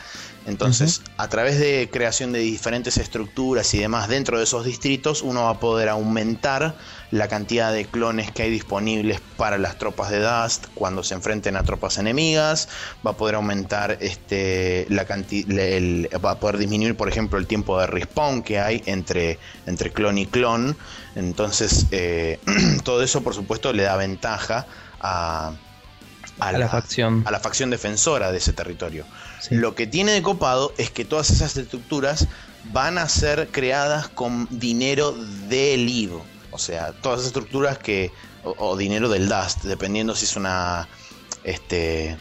[0.46, 5.44] Entonces, a través de creación de diferentes estructuras y demás dentro de esos distritos, uno
[5.44, 6.74] va a poder aumentar
[7.12, 11.56] la cantidad de clones que hay disponibles para las tropas de Dust cuando se enfrenten
[11.56, 12.68] a tropas enemigas,
[13.06, 15.04] va a poder aumentar este, la
[16.18, 20.18] va a poder disminuir, por ejemplo, el tiempo de respawn que hay entre, entre clon
[20.18, 20.76] y clon.
[21.14, 22.40] Entonces, eh,
[22.84, 24.66] todo eso, por supuesto, le da ventaja
[25.00, 25.52] a,
[26.38, 27.22] la, facción.
[27.26, 29.04] a la facción defensora de ese territorio.
[29.50, 32.28] Lo que tiene de copado es que todas esas estructuras
[32.72, 35.12] van a ser creadas con dinero
[35.48, 36.22] del IVO.
[36.50, 38.12] O sea, todas esas estructuras que.
[38.44, 40.88] O, dinero del Dust, dependiendo si es una.
[41.44, 42.16] Este.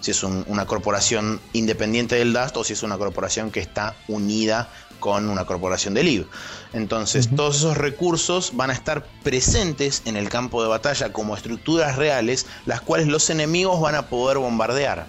[0.00, 4.68] Si es una corporación independiente del Dust o si es una corporación que está unida
[5.00, 6.26] con una corporación del IV.
[6.74, 11.96] Entonces, todos esos recursos van a estar presentes en el campo de batalla como estructuras
[11.96, 15.06] reales, las cuales los enemigos van a poder bombardear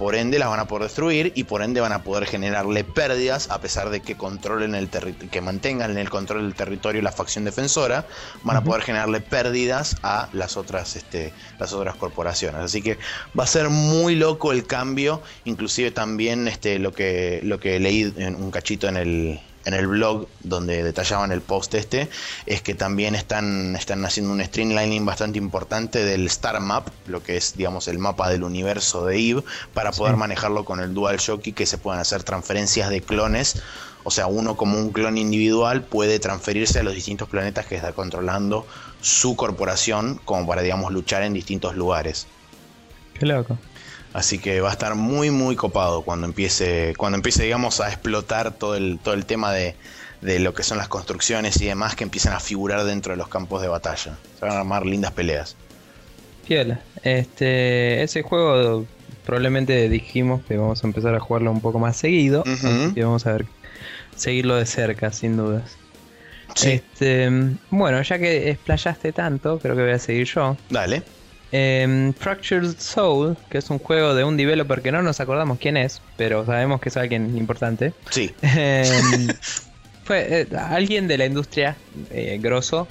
[0.00, 3.50] por ende las van a poder destruir y por ende van a poder generarle pérdidas
[3.50, 8.06] a pesar de que controlen el que mantengan el control del territorio la facción defensora,
[8.42, 12.62] van a poder generarle pérdidas a las otras, este, las otras corporaciones.
[12.62, 12.96] Así que
[13.38, 18.10] va a ser muy loco el cambio, inclusive también este, lo que lo que leí
[18.16, 22.08] en un cachito en el en el blog donde detallaban el post este,
[22.46, 27.36] es que también están, están haciendo un streamlining bastante importante del Star Map, lo que
[27.36, 31.46] es, digamos, el mapa del universo de Eve, para poder manejarlo con el Dual Shock
[31.46, 33.62] y que se puedan hacer transferencias de clones.
[34.02, 37.92] O sea, uno como un clon individual puede transferirse a los distintos planetas que está
[37.92, 38.66] controlando
[39.00, 42.26] su corporación, como para, digamos, luchar en distintos lugares.
[43.14, 43.58] Qué loco.
[44.12, 48.52] Así que va a estar muy muy copado cuando empiece, cuando empiece digamos a explotar
[48.52, 49.76] todo el, todo el tema de,
[50.22, 53.62] lo que son las construcciones y demás que empiezan a figurar dentro de los campos
[53.62, 54.18] de batalla.
[54.38, 55.56] Se van a armar lindas peleas.
[56.44, 58.84] Fiel, este, ese juego
[59.24, 62.42] probablemente dijimos que vamos a empezar a jugarlo un poco más seguido.
[62.94, 63.46] y vamos a ver,
[64.16, 65.76] seguirlo de cerca, sin dudas.
[66.64, 67.30] Este,
[67.70, 70.56] bueno, ya que explayaste tanto, creo que voy a seguir yo.
[70.68, 71.02] Dale.
[71.52, 75.76] Eh, Fractured Soul, que es un juego de un developer que no nos acordamos quién
[75.76, 77.92] es, pero sabemos que es alguien importante.
[78.10, 78.32] Sí.
[78.42, 79.28] Em,
[80.04, 81.76] fue eh, alguien de la industria
[82.10, 82.88] eh, grosso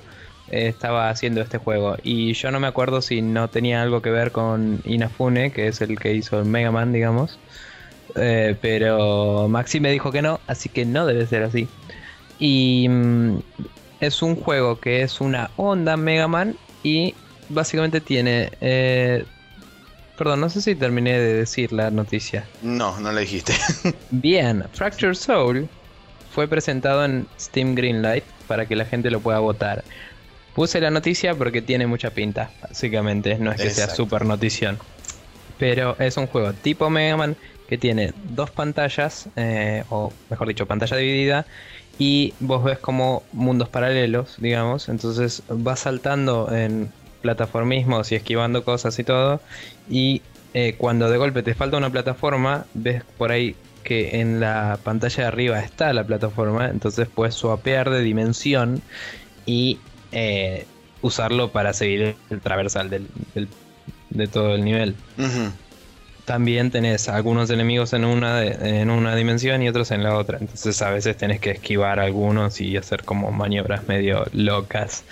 [0.51, 4.09] eh, estaba haciendo este juego y yo no me acuerdo si no tenía algo que
[4.09, 7.39] ver con Inafune, que es el que hizo el Mega Man, digamos.
[8.13, 11.67] pero Maxi me dijo que no, así que no debe ser así.
[12.39, 13.39] Y mm,
[13.99, 17.15] es un juego que es una onda Mega Man y
[17.49, 18.51] básicamente tiene...
[18.61, 19.25] Eh,
[20.17, 22.45] perdón, no sé si terminé de decir la noticia.
[22.61, 23.53] No, no la dijiste.
[24.11, 25.67] Bien, Fracture Soul
[26.31, 29.83] fue presentado en Steam Greenlight para que la gente lo pueda votar.
[30.53, 34.77] Puse la noticia porque tiene mucha pinta, básicamente, no es que sea super notición.
[35.57, 40.65] Pero es un juego tipo Mega Man que tiene dos pantallas, eh, o mejor dicho,
[40.65, 41.45] pantalla dividida,
[41.99, 48.97] y vos ves como mundos paralelos, digamos, entonces vas saltando en plataformismos y esquivando cosas
[48.99, 49.41] y todo.
[49.89, 50.21] Y
[50.53, 55.23] eh, cuando de golpe te falta una plataforma, ves por ahí que en la pantalla
[55.23, 58.81] de arriba está la plataforma, entonces puedes swapear de dimensión
[59.45, 59.79] y
[60.11, 60.65] eh,
[61.01, 63.07] usarlo para seguir el traversal del,
[64.09, 64.95] de todo el nivel.
[66.25, 70.79] También tenés algunos enemigos en una, en una dimensión y otros en la otra, entonces
[70.81, 75.03] a veces tenés que esquivar algunos y hacer como maniobras medio locas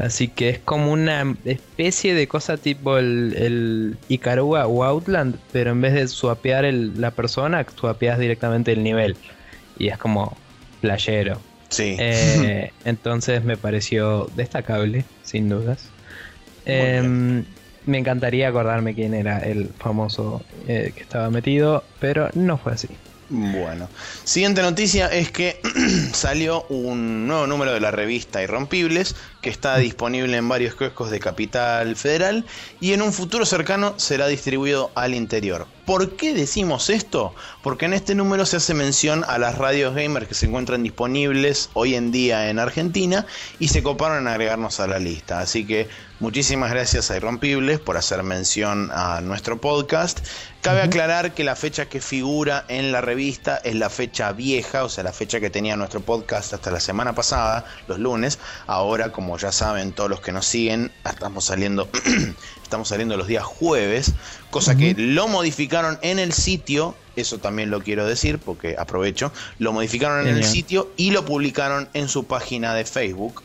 [0.00, 5.72] Así que es como una especie de cosa tipo el, el Icarua o Outland, pero
[5.72, 9.16] en vez de swapear la persona, swapeas directamente el nivel.
[9.78, 10.38] Y es como
[10.80, 11.38] playero.
[11.68, 11.96] Sí.
[11.98, 15.90] Eh, entonces me pareció destacable, sin dudas.
[16.64, 17.44] Em,
[17.84, 22.88] me encantaría acordarme quién era el famoso eh, que estaba metido, pero no fue así.
[23.32, 23.88] Bueno,
[24.24, 25.60] siguiente noticia es que
[26.12, 31.20] salió un nuevo número de la revista Irrompibles que está disponible en varios kioscos de
[31.20, 32.44] Capital Federal
[32.80, 35.68] y en un futuro cercano será distribuido al interior.
[35.84, 37.34] ¿Por qué decimos esto?
[37.62, 41.70] Porque en este número se hace mención a las radios gamers que se encuentran disponibles
[41.72, 43.26] hoy en día en Argentina
[43.58, 45.40] y se coparon en agregarnos a la lista.
[45.40, 45.88] Así que
[46.20, 50.20] muchísimas gracias a Irrompibles por hacer mención a nuestro podcast.
[50.60, 54.90] Cabe aclarar que la fecha que figura en la revista es la fecha vieja, o
[54.90, 58.38] sea, la fecha que tenía nuestro podcast hasta la semana pasada, los lunes.
[58.66, 61.88] Ahora, como ya saben todos los que nos siguen, estamos saliendo
[62.70, 64.12] estamos saliendo los días jueves,
[64.50, 69.72] cosa que lo modificaron en el sitio, eso también lo quiero decir porque aprovecho, lo
[69.72, 73.42] modificaron en el sitio y lo publicaron en su página de Facebook.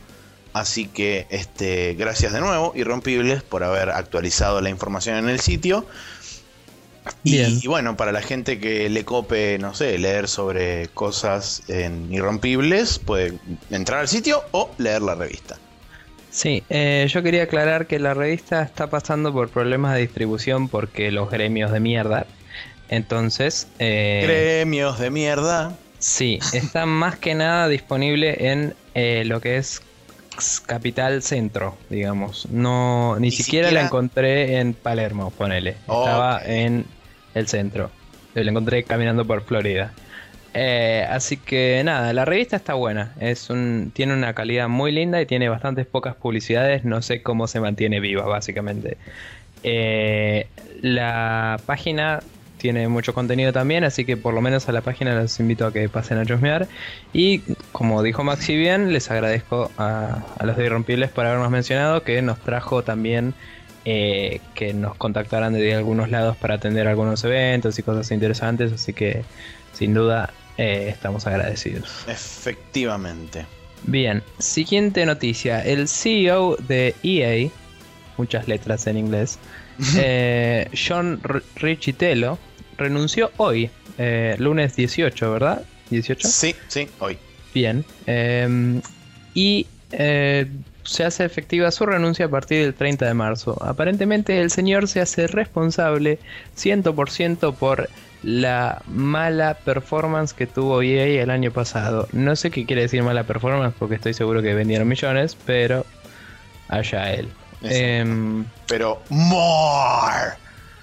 [0.53, 5.87] Así que este, gracias de nuevo, Irrompibles, por haber actualizado la información en el sitio.
[7.23, 12.99] Y, bueno, para la gente que le cope, no sé, leer sobre cosas en Irrompibles,
[12.99, 13.39] puede
[13.71, 15.57] entrar al sitio o leer la revista.
[16.35, 21.09] Sí, eh, yo quería aclarar que la revista está pasando por problemas de distribución porque
[21.09, 22.25] los gremios de mierda.
[22.89, 23.69] Entonces...
[23.79, 25.77] Eh, gremios de mierda.
[25.97, 29.81] Sí, está más que nada disponible en eh, lo que es
[30.65, 32.49] Capital Centro, digamos.
[32.51, 35.77] No, ni, siquiera, la encontré en Palermo, ponele.
[35.87, 36.85] Estaba en
[37.33, 37.91] el centro.
[38.33, 39.93] La encontré caminando por Florida.
[40.57, 43.13] Eh, así que nada, la revista está buena.
[43.93, 46.85] Tiene una calidad muy linda y tiene bastantes pocas publicidades.
[46.85, 48.97] No sé cómo se mantiene viva, básicamente.
[49.63, 50.47] Eh,
[50.81, 52.21] la página
[52.57, 55.73] tiene mucho contenido también, así que por lo menos a la página los invito a
[55.73, 56.67] que pasen a chusmear.
[57.11, 57.39] Y
[57.73, 62.39] como dijo Maxi bien, les agradezco a, los de Irrompibles por habernos mencionado que nos
[62.39, 63.33] trajo también
[63.83, 68.93] eh, que nos contactaran de algunos lados para atender algunos eventos y cosas interesantes, así
[68.93, 69.23] que
[69.73, 72.05] sin duda eh, estamos agradecidos.
[72.07, 73.45] Efectivamente.
[73.83, 75.61] Bien, siguiente noticia.
[75.63, 77.49] El CEO de EA,
[78.17, 79.37] muchas letras en inglés,
[79.97, 81.21] eh, John
[81.55, 82.39] Richitello,
[82.77, 85.63] renunció hoy, eh, lunes 18, ¿verdad?
[85.91, 86.21] ¿18?
[86.25, 87.17] Sí, sí, hoy.
[87.53, 87.85] Bien.
[88.05, 88.81] Em,
[89.33, 89.67] y
[90.85, 93.57] se hace efectiva su renuncia a partir del 30 de marzo.
[93.63, 96.19] Aparentemente el señor se hace responsable
[96.55, 97.89] 100% por
[98.25, 102.07] la mala performance que tuvo EA el año pasado.
[102.11, 105.85] No sé qué quiere decir mala performance porque estoy seguro que vendieron millones, pero
[106.67, 107.29] allá él.
[107.61, 110.33] Em, pero more.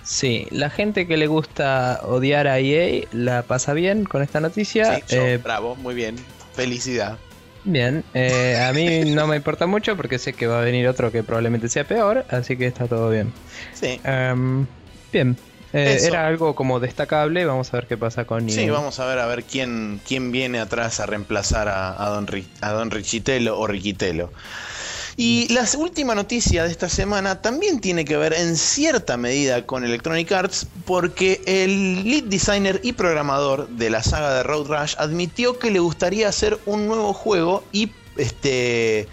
[0.04, 5.00] Sí, la gente que le gusta odiar a EA la pasa bien con esta noticia.
[5.08, 6.14] Eh, bravo, muy bien.
[6.54, 7.18] Felicidad.
[7.64, 11.10] Bien, eh, a mí no me importa mucho porque sé que va a venir otro
[11.10, 13.32] que probablemente sea peor, así que está todo bien.
[13.74, 14.00] Sí.
[14.04, 14.64] Em,
[15.12, 15.36] bien,
[15.72, 19.18] eh, era algo como destacable, vamos a ver qué pasa con Sí, vamos a ver
[19.18, 22.28] a ver quién, quién viene atrás a reemplazar a, Don,
[22.60, 24.30] a Don Richitelo o Riquitelo.
[25.16, 29.84] Y la última noticia de esta semana también tiene que ver en cierta medida con
[29.84, 35.58] Electronic Arts porque el lead designer y programador de la saga de Road Rush admitió
[35.58, 39.06] que le gustaría hacer un nuevo juego y este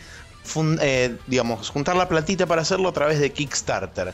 [0.82, 4.14] eh, digamos juntar la platita para hacerlo a través de Kickstarter.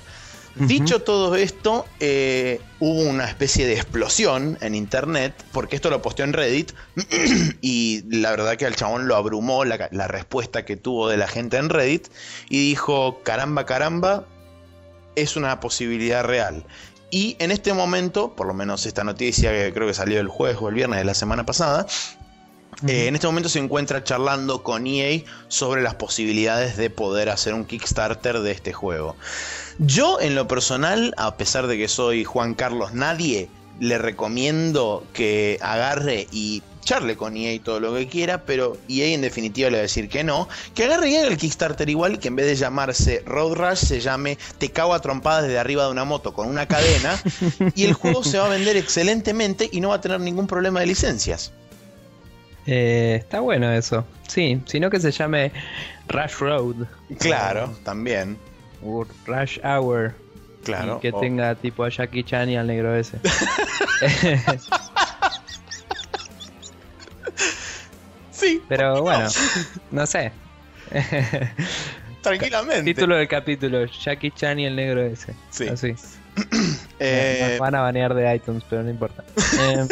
[0.56, 6.24] Dicho todo esto, eh, hubo una especie de explosión en internet, porque esto lo posteó
[6.24, 6.72] en Reddit,
[7.62, 11.28] y la verdad que al chabón lo abrumó la, la, respuesta que tuvo de la
[11.28, 12.08] gente en Reddit,
[12.50, 14.26] y dijo, caramba, caramba,
[15.15, 16.65] es una posibilidad real.
[17.12, 20.58] Y en este momento, por lo menos esta noticia que creo que salió el jueves
[20.62, 21.86] o el viernes de la semana pasada,
[22.88, 27.54] eh, en este momento se encuentra charlando con EA sobre las posibilidades de poder hacer
[27.54, 29.16] un Kickstarter de este juego.
[29.80, 35.58] Yo, en lo personal, a pesar de que soy Juan Carlos Nadie, le recomiendo que
[35.62, 39.80] agarre y charle con EA todo lo que quiera, pero EA en definitiva le va
[39.80, 40.48] a decir que no.
[40.74, 43.80] Que agarre y haga el Kickstarter igual y que en vez de llamarse Road Rush
[43.80, 47.20] se llame Te cago a trompadas desde arriba de una moto con una cadena
[47.76, 50.80] y el juego se va a vender excelentemente y no va a tener ningún problema
[50.80, 51.52] de licencias.
[52.67, 54.06] Eh, está bueno eso.
[54.28, 55.51] Sí, sino que se llame
[56.08, 56.88] Rush Road.
[57.19, 58.38] Claro, también.
[58.84, 60.13] O Rush Hour.
[60.63, 60.99] Claro.
[60.99, 63.19] que tenga tipo a Jackie Chan y al negro ese.
[68.32, 68.63] sí.
[68.67, 69.28] Pero bueno,
[69.91, 70.32] no sé.
[72.21, 72.84] Tranquilamente.
[72.84, 75.36] Título del capítulo: Jackie Chan y el negro ese.
[75.51, 75.67] Sí.
[75.67, 75.93] Así.
[76.97, 79.23] Eh, van a banear de iTunes, pero no importa.
[79.60, 79.87] Eh,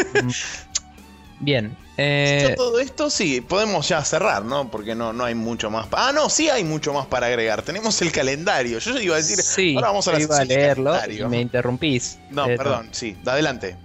[1.42, 1.76] Bien.
[1.98, 2.54] Eh...
[2.58, 4.72] todo esto, sí, podemos ya cerrar, ¿no?
[4.72, 5.88] Porque no, no hay mucho más.
[5.92, 7.62] Ah, no, sí hay mucho más para agregar.
[7.62, 8.80] Tenemos el calendario.
[8.80, 12.20] Yo iba a decir, sí, ahora vamos a, iba a leerlo y me interrumpís.
[12.32, 13.76] No, perdón, sí, adelante.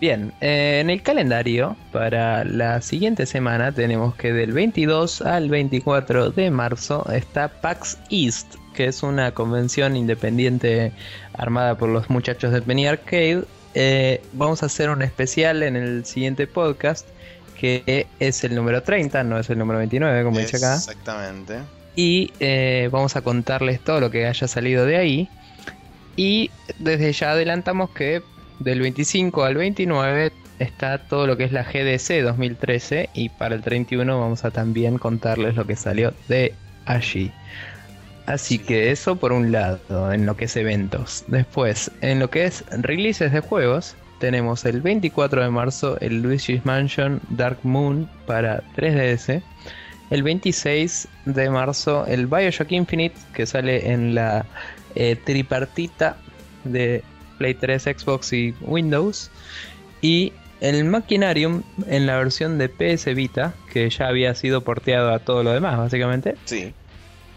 [0.00, 6.30] Bien, eh, en el calendario para la siguiente semana tenemos que del 22 al 24
[6.30, 10.92] de marzo está PAX East, que es una convención independiente
[11.34, 13.44] armada por los muchachos de Penny Arcade
[13.74, 17.06] eh, vamos a hacer un especial en el siguiente podcast,
[17.62, 20.74] que es el número 30, no es el número 29, como dice acá.
[20.74, 21.58] Exactamente.
[21.94, 25.28] Y eh, vamos a contarles todo lo que haya salido de ahí.
[26.16, 26.50] Y
[26.80, 28.20] desde ya adelantamos que
[28.58, 33.62] del 25 al 29 está todo lo que es la GDC 2013 y para el
[33.62, 36.54] 31 vamos a también contarles lo que salió de
[36.84, 37.30] allí.
[38.26, 41.22] Así que eso por un lado, en lo que es eventos.
[41.28, 46.64] Después, en lo que es releases de juegos, tenemos el 24 de marzo el Luigi's
[46.64, 49.42] Mansion Dark Moon para 3DS.
[50.10, 54.46] El 26 de marzo el Bioshock Infinite que sale en la
[54.94, 56.16] eh, tripartita
[56.62, 57.02] de
[57.38, 59.28] Play 3, Xbox y Windows.
[60.02, 65.18] Y el Machinarium en la versión de PS Vita, que ya había sido porteado a
[65.18, 66.36] todo lo demás, básicamente.
[66.44, 66.72] Sí.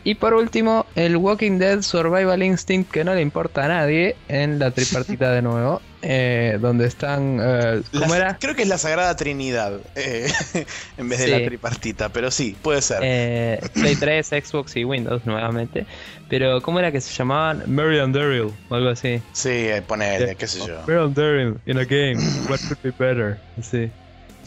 [0.04, 4.60] Y por último, el Walking Dead Survival Instinct, que no le importa a nadie, en
[4.60, 7.40] la tripartita de nuevo, eh, donde están...
[7.42, 8.38] eh, ¿Cómo La- era?
[8.38, 10.32] Creo que es la Sagrada Trinidad eh,
[10.98, 11.32] en vez de Sí.
[11.32, 13.00] la tripartita, pero sí, puede ser.
[13.02, 15.88] Eh, Play 3, Xbox y Windows nuevamente.
[16.28, 17.64] Pero ¿cómo era que se llamaban?
[17.68, 19.22] Mary and Daryl, o algo así.
[19.32, 20.82] sí, eh, ponele, qué sé yo.
[20.88, 22.18] Mary and Daryl in a game,
[22.50, 23.40] what could be better?
[23.62, 23.92] Sí.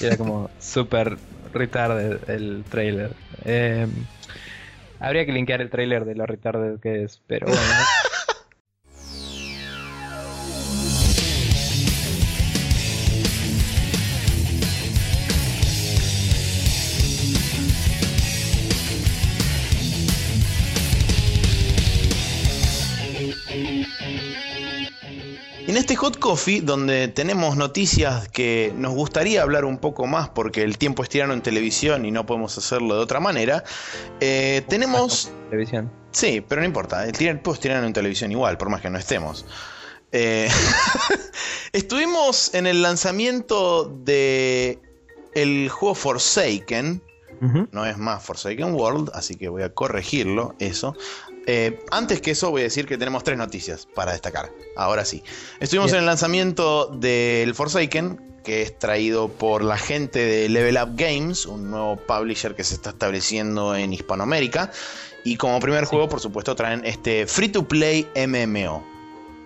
[0.01, 1.17] Y era como super
[1.53, 3.17] retarded el trailer.
[3.45, 3.87] Eh,
[5.01, 7.61] habría que linkear el trailer de lo retarded que es, pero bueno.
[25.69, 30.62] En este Hot Coffee, donde tenemos noticias que nos gustaría hablar un poco más porque
[30.62, 33.64] el tiempo es tirano en televisión y no podemos hacerlo de otra manera,
[34.19, 35.31] eh, tenemos...
[35.51, 35.93] Televisión.
[36.11, 38.97] Sí, pero no importa, el tiempo es tirano en televisión igual, por más que no
[38.97, 39.45] estemos.
[40.11, 40.49] Eh,
[41.75, 44.79] estuvimos en el lanzamiento de
[45.35, 47.03] el juego Forsaken,
[47.73, 50.97] no es más Forsaken World, así que voy a corregirlo, eso.
[51.51, 54.51] Eh, antes que eso, voy a decir que tenemos tres noticias para destacar.
[54.76, 55.22] Ahora sí.
[55.61, 55.96] Estuvimos Bien.
[55.96, 61.46] en el lanzamiento del Forsaken, que es traído por la gente de Level Up Games,
[61.46, 64.70] un nuevo publisher que se está estableciendo en Hispanoamérica.
[65.24, 65.90] Y como primer Sí.
[65.90, 68.84] juego, por supuesto, traen este free to play MMO.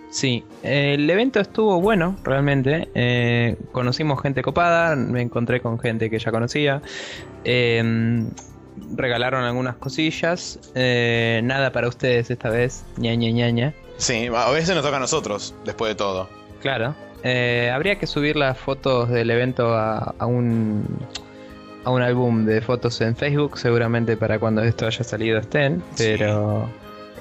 [0.09, 2.89] Sí, eh, el evento estuvo bueno, realmente.
[2.93, 6.81] Eh, conocimos gente copada, me encontré con gente que ya conocía.
[7.45, 8.23] Eh,
[8.95, 10.59] regalaron algunas cosillas.
[10.75, 13.73] eh, nada para ustedes esta vez, ñaña ñaña.
[13.97, 16.29] Sí, a veces nos toca a nosotros, después de todo.
[16.61, 16.95] Claro.
[17.23, 20.85] Eh, habría que subir las fotos del evento a, a un
[21.85, 25.83] a un álbum de fotos en Facebook, seguramente para cuando esto haya salido estén.
[25.97, 26.69] Pero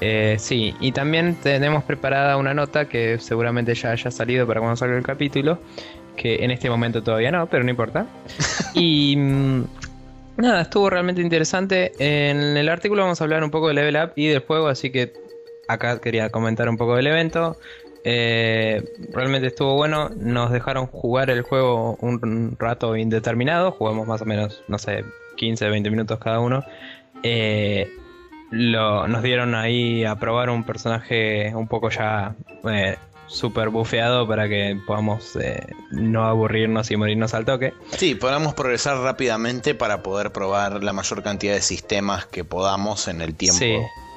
[0.01, 4.77] eh, sí, y también tenemos preparada una nota que seguramente ya haya salido para cuando
[4.77, 5.59] salga el capítulo,
[6.17, 8.07] que en este momento todavía no, pero no importa.
[8.75, 9.65] Y mm,
[10.37, 11.93] nada, estuvo realmente interesante.
[11.99, 14.91] En el artículo vamos a hablar un poco de Level Up y del juego, así
[14.91, 15.13] que
[15.69, 17.57] acá quería comentar un poco del evento.
[18.05, 20.11] Eh, realmente estuvo bueno.
[20.17, 23.73] Nos dejaron jugar el juego un rato indeterminado.
[23.73, 25.05] Jugamos más o menos, no sé,
[25.37, 26.65] 15, 20 minutos cada uno.
[27.23, 27.89] Eh,
[28.51, 32.35] nos dieron ahí a probar un personaje un poco ya
[32.69, 32.97] eh,
[33.33, 37.73] super bufeado para que podamos eh, no aburrirnos y morirnos al toque.
[37.97, 43.21] Sí, podamos progresar rápidamente para poder probar la mayor cantidad de sistemas que podamos en
[43.23, 43.59] el tiempo.
[43.59, 43.77] Sí.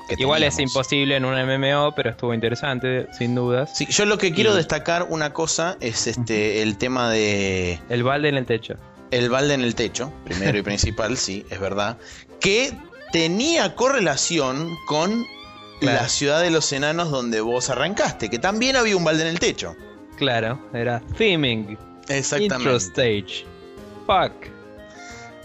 [0.10, 3.76] que Igual es imposible en un MMO, pero estuvo interesante, sin dudas.
[3.76, 8.04] Sí, yo lo que quiero Y- destacar una cosa es este el tema de El
[8.04, 8.76] balde en el techo.
[9.12, 11.98] el balde en el techo, primero y principal, sí, es verdad,
[12.40, 12.72] que
[13.12, 15.26] tenía correlación con
[15.80, 16.02] Claro.
[16.02, 19.40] la ciudad de los enanos donde vos arrancaste, que también había un balde en el
[19.40, 19.76] techo.
[20.18, 21.70] Claro, era theming.
[21.70, 22.76] Intro Exactamente.
[22.78, 23.46] stage.
[24.06, 24.48] Fuck.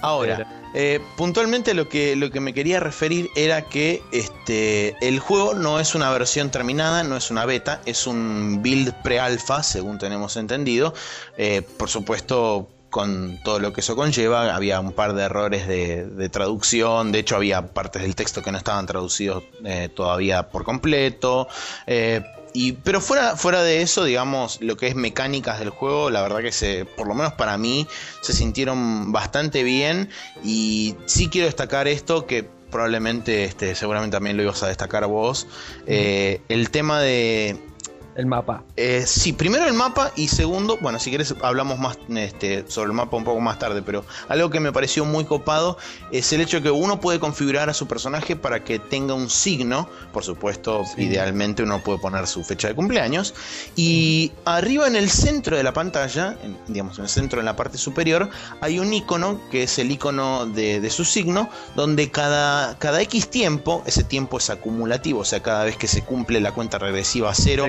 [0.02, 5.54] Ahora, eh, puntualmente lo que, lo que me quería referir era que este, el juego
[5.54, 10.36] no es una versión terminada, no es una beta, es un build pre-alpha, según tenemos
[10.36, 10.94] entendido.
[11.36, 16.04] Eh, por supuesto, con todo lo que eso conlleva, había un par de errores de,
[16.06, 20.64] de traducción, de hecho había partes del texto que no estaban traducidos eh, todavía por
[20.64, 21.48] completo.
[21.86, 22.22] eh,
[22.52, 26.40] y, pero fuera, fuera de eso, digamos, lo que es mecánicas del juego, la verdad
[26.40, 27.86] que se, por lo menos para mí,
[28.22, 30.10] se sintieron bastante bien.
[30.42, 35.46] Y sí quiero destacar esto que probablemente, este, seguramente también lo ibas a destacar vos.
[35.86, 37.58] eh, el tema de.
[38.20, 38.62] El mapa.
[38.76, 42.92] Eh, sí, primero el mapa y segundo, bueno, si quieres hablamos más este, sobre el
[42.92, 45.78] mapa un poco más tarde, pero algo que me pareció muy copado
[46.12, 49.30] es el hecho de que uno puede configurar a su personaje para que tenga un
[49.30, 53.34] signo, por supuesto, idealmente uno puede poner su fecha de cumpleaños,
[53.74, 56.36] y arriba en el centro de la pantalla,
[56.68, 58.28] digamos en el centro en la parte superior,
[58.60, 63.30] hay un icono que es el icono de, de su signo, donde cada, cada X
[63.30, 67.30] tiempo, ese tiempo es acumulativo, o sea, cada vez que se cumple la cuenta regresiva
[67.30, 67.66] a cero.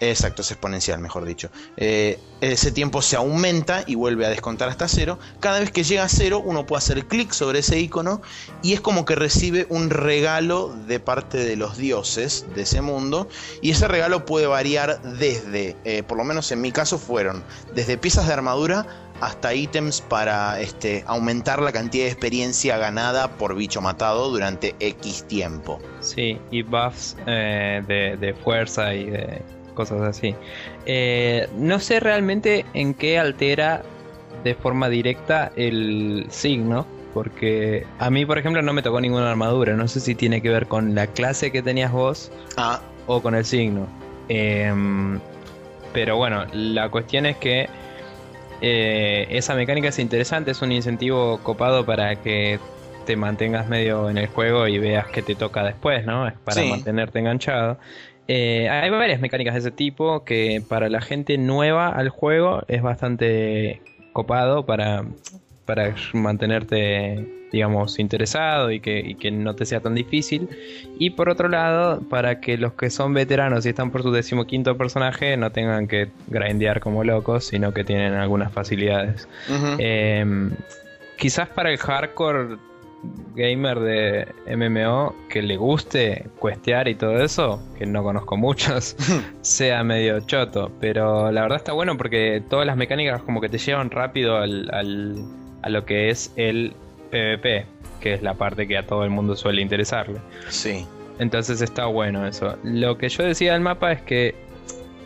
[0.00, 1.50] Exacto, es exponencial, mejor dicho.
[1.76, 5.18] Eh, ese tiempo se aumenta y vuelve a descontar hasta cero.
[5.40, 8.22] Cada vez que llega a cero, uno puede hacer clic sobre ese icono
[8.62, 13.28] y es como que recibe un regalo de parte de los dioses de ese mundo.
[13.60, 17.42] Y ese regalo puede variar desde, eh, por lo menos en mi caso, fueron
[17.74, 23.56] desde piezas de armadura hasta ítems para este, aumentar la cantidad de experiencia ganada por
[23.56, 25.80] bicho matado durante X tiempo.
[26.00, 29.42] Sí, y buffs eh, de, fuerza y de
[29.74, 30.34] cosas así.
[30.86, 33.82] Eh, no sé realmente en qué altera
[34.44, 39.74] de forma directa el signo, porque a mí, por ejemplo, no me tocó ninguna armadura.
[39.74, 42.80] No sé si tiene que ver con la clase que tenías vos ah.
[43.06, 43.86] o con el signo.
[44.28, 45.18] Em,
[45.92, 47.68] pero bueno, la cuestión es que
[48.60, 52.58] eh, esa mecánica es interesante, es un incentivo copado para que
[53.06, 56.28] te mantengas medio en el juego y veas que te toca después, ¿no?
[56.28, 57.78] Es para mantenerte enganchado.
[58.26, 62.82] Eh, hay varias mecánicas de ese tipo que para la gente nueva al juego es
[62.82, 63.80] bastante
[64.12, 65.06] copado para,
[65.68, 70.48] para mantenerte digamos, interesado y que, no te sea tan difícil.
[70.98, 74.76] Y por otro lado, para que los que son veteranos y están por su decimoquinto
[74.78, 79.28] personaje no tengan que grindear como locos, sino que tienen algunas facilidades.
[79.78, 80.52] Em,
[81.18, 82.56] quizás para el hardcore
[83.34, 88.96] gamer de MMO que le guste cuestear y todo eso, que no conozco muchos,
[89.42, 90.70] sea medio choto.
[90.80, 94.68] Pero la verdad está bueno porque todas las mecánicas como que te llevan rápido al,
[95.62, 96.74] a lo que es el
[97.10, 97.66] PvP,
[98.00, 100.20] que es la parte que a todo el mundo suele interesarle.
[100.48, 100.86] Sí.
[101.18, 102.56] Entonces está bueno eso.
[102.62, 104.34] Lo que yo decía del mapa es que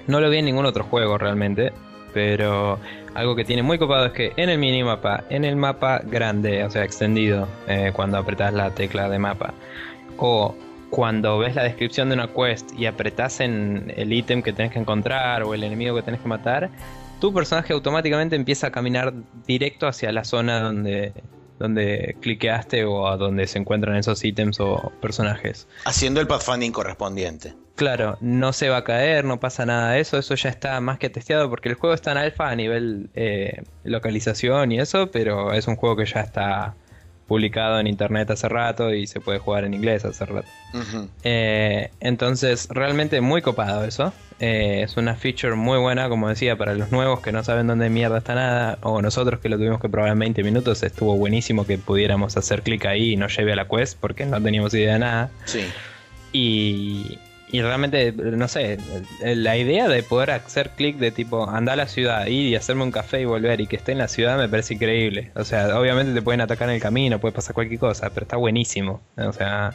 [0.07, 1.73] no lo vi en ningún otro juego realmente,
[2.13, 2.79] pero
[3.15, 6.71] algo que tiene muy copado es que en el minimapa, en el mapa grande, o
[6.71, 9.55] sea, extendido, eh, cuando apretas la tecla de mapa,
[10.19, 10.55] o
[10.91, 14.79] cuando ves la descripción de una quest y apretas en el ítem que tenés que
[14.79, 16.69] encontrar o el enemigo que tenés que matar,
[17.23, 19.15] tu personaje automáticamente empieza a caminar
[19.47, 21.13] directo hacia la zona donde
[21.61, 25.69] donde cliqueaste o a donde se encuentran esos ítems o personajes.
[25.85, 27.55] Haciendo el pathfinding correspondiente.
[27.77, 30.99] Claro, no se va a caer, no pasa nada de eso, eso ya está más
[30.99, 35.53] que testeado porque el juego está en alfa a nivel eh, localización y eso, pero
[35.53, 36.75] es un juego que ya está
[37.33, 40.47] publicado en internet hace rato y se puede jugar en inglés hace rato.
[41.25, 44.13] Eh, entonces, realmente muy copado eso.
[44.39, 47.89] Eh, es una feature muy buena, como decía, para los nuevos que no saben dónde
[47.89, 51.65] mierda está nada, o nosotros que lo tuvimos que probar en 20 minutos, estuvo buenísimo
[51.65, 54.93] que pudiéramos hacer clic ahí y nos lleve a la quest porque no teníamos idea
[54.93, 55.31] de nada.
[55.47, 55.65] Sí.
[56.35, 57.19] Y,
[57.53, 58.79] y realmente, no sé,
[59.21, 62.83] la idea de poder hacer clic de tipo andar a la ciudad, ir y hacerme
[62.83, 65.33] un café y volver y que esté en la ciudad me parece increíble.
[65.35, 68.39] O sea, obviamente te pueden atacar en el camino, puede pasar cualquier cosa, pero está
[68.39, 69.03] buenísimo.
[69.19, 69.75] O sea,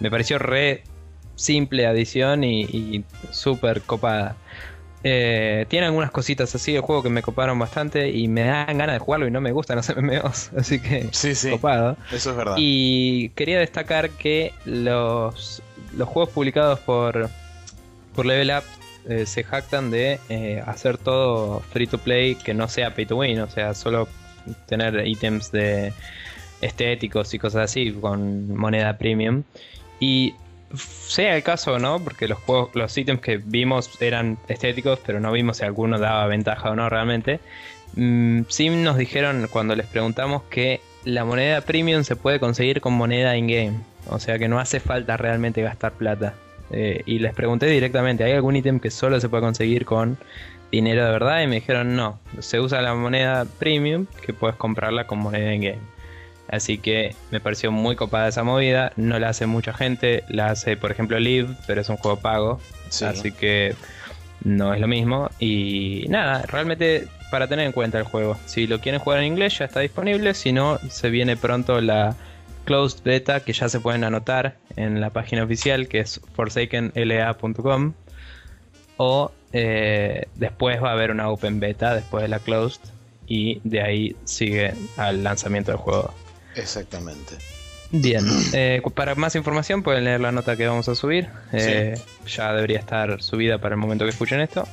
[0.00, 0.82] me pareció re
[1.34, 4.36] simple adición y, súper copada.
[5.02, 8.96] Eh, tiene algunas cositas así de juego que me coparon bastante y me dan ganas
[8.96, 11.96] de jugarlo y no me gustan los MMOs, así que sí, sí, copado.
[12.12, 12.56] Eso es verdad.
[12.58, 15.62] Y quería destacar que los
[15.96, 17.28] los juegos publicados por,
[18.14, 18.64] por Level Up
[19.08, 23.16] eh, se jactan de eh, hacer todo free to play que no sea pay to
[23.16, 24.08] win, o sea, solo
[24.66, 25.92] tener ítems de
[26.60, 29.42] estéticos y cosas así con moneda premium.
[30.00, 30.34] Y
[30.74, 35.20] sea el caso o no, porque los juegos, los ítems que vimos eran estéticos, pero
[35.20, 37.40] no vimos si alguno daba ventaja o no realmente.
[37.96, 42.94] Mm, sí nos dijeron cuando les preguntamos que la moneda premium se puede conseguir con
[42.94, 43.80] moneda in-game.
[44.08, 46.34] O sea que no hace falta realmente gastar plata.
[46.70, 50.18] Eh, y les pregunté directamente, ¿hay algún ítem que solo se puede conseguir con
[50.72, 51.42] dinero de verdad?
[51.42, 55.94] Y me dijeron, no, se usa la moneda premium que puedes comprarla con moneda in-game.
[56.48, 58.92] Así que me pareció muy copada esa movida.
[58.96, 62.60] No la hace mucha gente, la hace por ejemplo Live, pero es un juego pago.
[63.02, 63.74] Así que
[64.42, 65.30] no es lo mismo.
[65.38, 68.38] Y nada, realmente para tener en cuenta el juego.
[68.46, 72.14] Si lo quieren jugar en inglés ya está disponible, si no, se viene pronto la
[72.64, 77.94] closed beta que ya se pueden anotar en la página oficial que es forsakenla.com
[78.98, 82.82] o eh, después va a haber una open beta después de la closed
[83.26, 86.14] y de ahí sigue al lanzamiento del juego.
[86.54, 87.34] Exactamente.
[87.90, 91.26] Bien, eh, para más información pueden leer la nota que vamos a subir.
[91.52, 94.68] Eh, Ya debería estar subida para el momento que escuchen esto.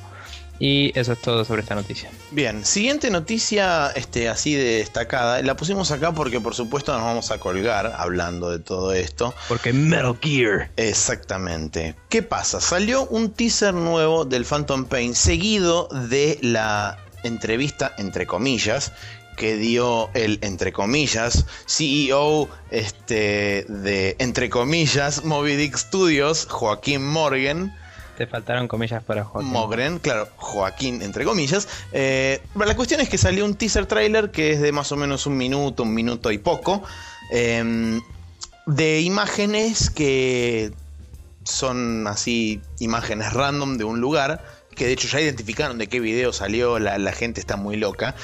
[0.62, 2.12] Y eso es todo sobre esta noticia.
[2.30, 5.42] Bien, siguiente noticia este, así de destacada.
[5.42, 9.34] La pusimos acá porque por supuesto nos vamos a colgar hablando de todo esto.
[9.48, 10.70] Porque Metal Gear.
[10.78, 11.96] Exactamente.
[12.10, 12.62] ¿Qué pasa?
[12.62, 18.92] Salió un teaser nuevo del Phantom Pain seguido de la entrevista, entre comillas,
[19.38, 27.76] que dio el, entre comillas, CEO este, de, entre comillas, Moby Dick Studios, Joaquín Morgan.
[28.28, 29.52] Faltaron comillas para Joaquín.
[29.52, 31.68] Mogren, claro, Joaquín, entre comillas.
[31.92, 35.26] Eh, la cuestión es que salió un teaser trailer que es de más o menos
[35.26, 36.84] un minuto, un minuto y poco,
[37.32, 38.00] eh,
[38.66, 40.72] de imágenes que
[41.44, 44.44] son así, imágenes random de un lugar,
[44.76, 48.16] que de hecho ya identificaron de qué video salió, la, la gente está muy loca.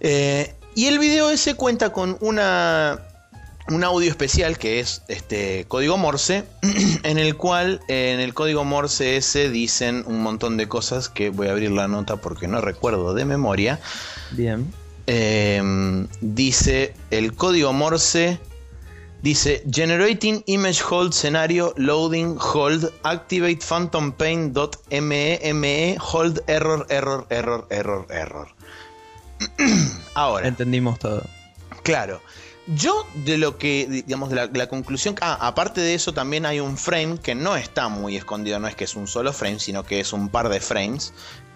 [0.00, 3.06] Eh, y el video ese cuenta con una
[3.68, 6.44] un audio especial que es este código Morse,
[7.02, 11.48] en el cual en el código Morse ese dicen un montón de cosas que voy
[11.48, 13.80] a abrir la nota porque no recuerdo de memoria.
[14.32, 14.72] Bien.
[15.06, 18.38] Eh, dice el código Morse.
[19.22, 24.54] Dice Generating Image Hold Scenario Loading Hold Activate Phantom Pain
[24.90, 28.48] .meme Hold Error Error Error Error Error.
[30.14, 30.48] Ahora.
[30.48, 31.22] Entendimos todo.
[31.82, 32.22] Claro.
[32.74, 36.60] Yo de lo que, digamos, de la, la, conclusión, ah, aparte de eso también hay
[36.60, 39.82] un frame que no está muy escondido, no es que es un solo frame, sino
[39.82, 41.12] que es un par de frames.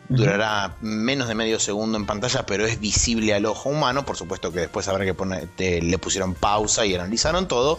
[0.08, 4.04] Durará menos de medio segundo en pantalla, pero es visible al ojo humano.
[4.04, 7.78] Por supuesto que después habrá que poner, te, le pusieron pausa y analizaron todo.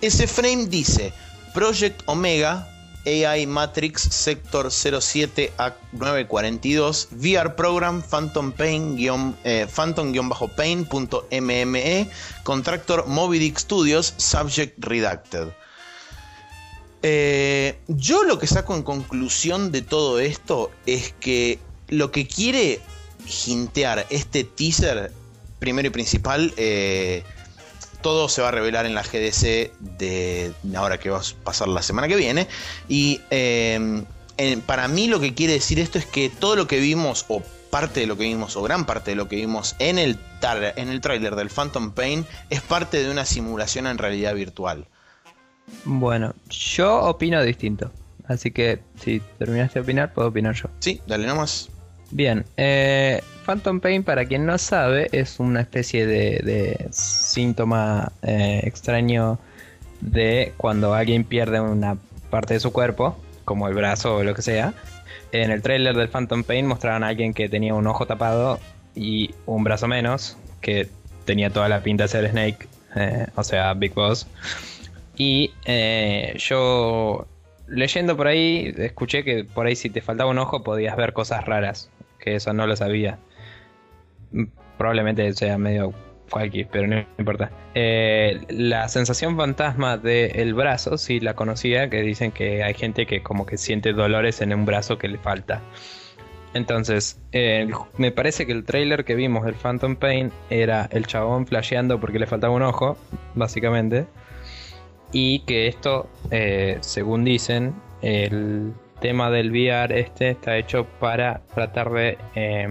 [0.00, 1.12] Ese frame dice
[1.54, 2.71] Project Omega,
[3.06, 8.96] AI Matrix Sector 07 a 942 VR Program Phantom Pain
[9.44, 12.10] eh, Phantom-Pain.mme
[12.44, 15.48] Contractor Moby Studios Subject Redacted.
[17.02, 22.80] Eh, yo lo que saco en conclusión de todo esto es que lo que quiere
[23.46, 25.10] hintear este teaser,
[25.58, 27.24] primero y principal, eh,
[28.02, 31.82] todo se va a revelar en la GDC de ahora que va a pasar la
[31.82, 32.48] semana que viene.
[32.88, 34.04] Y eh,
[34.36, 37.42] en, para mí lo que quiere decir esto es que todo lo que vimos, o
[37.70, 40.18] parte de lo que vimos, o gran parte de lo que vimos en el,
[40.76, 44.86] en el tráiler del Phantom Pain, es parte de una simulación en realidad virtual.
[45.84, 47.90] Bueno, yo opino distinto.
[48.26, 50.68] Así que si terminaste de opinar, puedo opinar yo.
[50.80, 51.70] Sí, dale nomás.
[52.12, 59.38] Bien, eh, Phantom Pain, para quien no sabe, es una especie de, síntoma eh, extraño
[60.02, 61.96] de cuando alguien pierde una
[62.28, 64.74] parte de su cuerpo, como el brazo o lo que sea.
[65.32, 68.60] En el trailer del Phantom Pain mostraron a alguien que tenía un ojo tapado
[68.94, 70.90] y un brazo menos, que
[71.24, 74.26] tenía toda la pinta de ser Snake, eh, o sea, Big Boss.
[75.16, 75.50] Y
[76.36, 77.26] yo
[77.68, 81.44] leyendo por ahí, escuché que por ahí si te faltaba un ojo podías ver cosas
[81.46, 81.90] raras
[82.22, 83.18] que eso no lo sabía.
[84.78, 85.92] Probablemente sea medio
[86.30, 87.50] cualquier, pero no importa.
[87.74, 93.22] Eh, la sensación fantasma del brazo, sí la conocía, que dicen que hay gente que
[93.22, 95.60] como que siente dolores en un brazo que le falta.
[96.54, 101.46] Entonces, eh, me parece que el trailer que vimos del Phantom Pain era el chabón
[101.46, 102.96] flasheando porque le faltaba un ojo,
[103.34, 104.06] básicamente.
[105.12, 108.72] Y que esto, eh, según dicen, el
[109.02, 112.68] tema del VR este está hecho para tratar de, eh,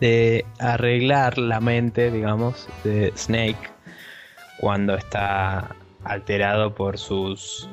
[0.00, 3.70] de arreglar la mente, digamos, de Snake
[4.58, 7.68] cuando está alterado por sus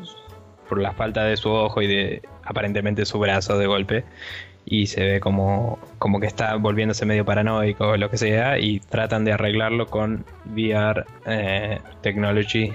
[0.67, 4.03] por la falta de su ojo y de aparentemente su brazo de golpe.
[4.65, 8.81] Y se ve como, como que está volviéndose medio paranoico o lo que sea y
[8.81, 12.71] tratan de arreglarlo con VR eh, technology.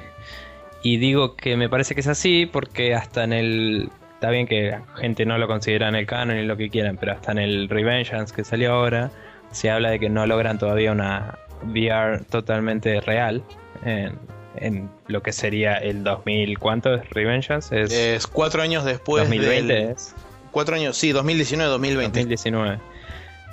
[0.82, 3.90] Y digo que me parece que es así porque hasta en el
[4.24, 6.96] está bien que la gente no lo considera en el canon y lo que quieran,
[6.96, 9.10] pero hasta en el Revengeance que salió ahora,
[9.50, 13.44] se habla de que no logran todavía una VR totalmente real
[13.84, 14.18] en,
[14.56, 16.58] en lo que sería el 2000.
[16.58, 17.78] ¿Cuánto es Revengeance?
[17.78, 19.24] Es, es cuatro años después.
[19.24, 20.14] 2020 del, es.
[20.52, 22.02] Cuatro años, sí, 2019-2020.
[22.04, 22.78] 2019.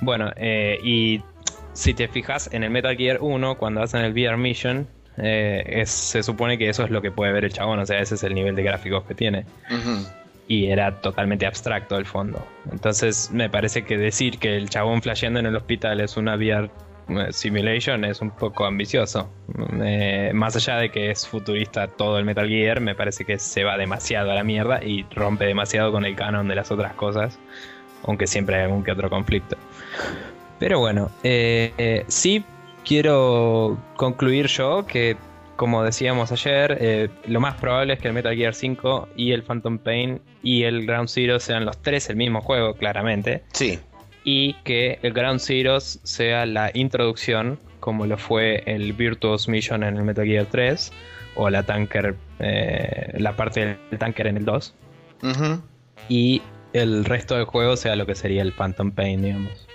[0.00, 1.20] Bueno, eh, y
[1.74, 5.90] si te fijas en el Metal Gear 1, cuando hacen el VR Mission, eh, es,
[5.90, 8.22] se supone que eso es lo que puede ver el chabón, o sea, ese es
[8.22, 9.44] el nivel de gráficos que tiene.
[9.70, 12.44] Uh -huh y era totalmente abstracto el fondo.
[12.70, 16.70] Entonces me parece que decir que el chabón flasheando en el hospital es una VR
[17.30, 19.28] simulation es un poco ambicioso.
[19.82, 23.64] Eh, más allá de que es futurista todo el Metal Gear, me parece que se
[23.64, 27.38] va demasiado a la mierda y rompe demasiado con el canon de las otras cosas,
[28.04, 29.56] aunque siempre hay algún que otro conflicto.
[30.58, 32.44] Pero bueno, eh, eh, sí
[32.84, 35.16] quiero concluir yo que
[35.62, 39.44] como decíamos ayer, eh, lo más probable es que el Metal Gear 5 y el
[39.44, 43.44] Phantom Pain y el Ground Zero sean los tres el mismo juego, claramente.
[43.52, 43.78] Sí.
[44.24, 49.98] Y que el Ground Zero sea la introducción, como lo fue el Virtuous Mission en
[49.98, 50.92] el Metal Gear 3,
[51.36, 54.74] o la tanker, eh, la parte del tanker en el 2.
[55.22, 55.62] Ujú.
[56.08, 56.42] Y
[56.72, 59.68] el resto del juego sea lo que sería el Phantom Pain, digamos.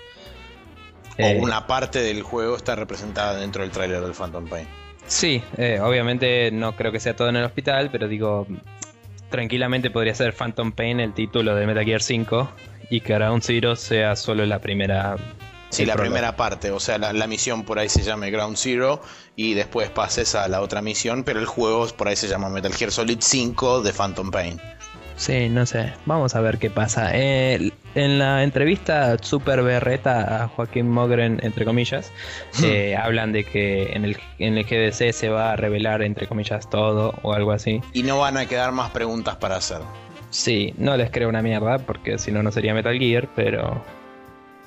[1.18, 4.68] O Eh, una parte del juego está representada dentro del tráiler del Phantom Pain.
[5.08, 8.46] Sí, eh, obviamente no creo que sea todo en el hospital, pero digo,
[9.30, 12.50] tranquilamente podría ser Phantom Pain el título de Metal Gear 5
[12.90, 15.16] y que Ground Zero sea solo la primera.
[15.70, 19.02] Sí, la primera parte, o sea, la, la misión por ahí se llama Ground Zero
[19.36, 22.72] y después pases a la otra misión, pero el juego por ahí se llama Metal
[22.72, 24.60] Gear Solid 5 de Phantom Pain.
[25.16, 27.10] Sí, no sé, vamos a ver qué pasa.
[27.12, 32.12] Eh, en la entrevista super berreta a Joaquín Mogren, entre comillas,
[32.62, 36.70] eh, hablan de que en el, en el GDC se va a revelar, entre comillas,
[36.70, 37.80] todo o algo así.
[37.92, 39.78] Y no van a quedar más preguntas para hacer.
[40.30, 43.82] Sí, no les creo una mierda, porque si no, no sería Metal Gear, pero.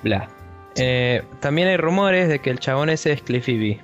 [0.03, 0.27] Bla.
[0.75, 3.81] Eh, también hay rumores de que el chabón ese es Cliffy B,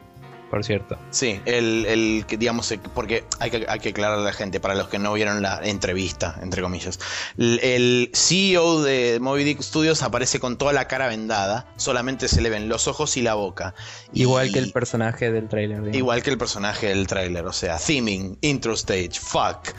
[0.50, 0.98] por cierto.
[1.12, 4.76] Sí, el, el que digamos, porque hay que, hay que aclarar a la gente, para
[4.76, 7.00] los que no vieron la entrevista, entre comillas.
[7.38, 12.42] El, el CEO de Moby Dick Studios aparece con toda la cara vendada, solamente se
[12.42, 13.74] le ven los ojos y la boca.
[14.14, 15.78] Y- Igual que el personaje del trailer.
[15.80, 15.98] digamos.
[15.98, 19.70] Igual que el personaje del tráiler, o sea, theming, intro stage, fuck.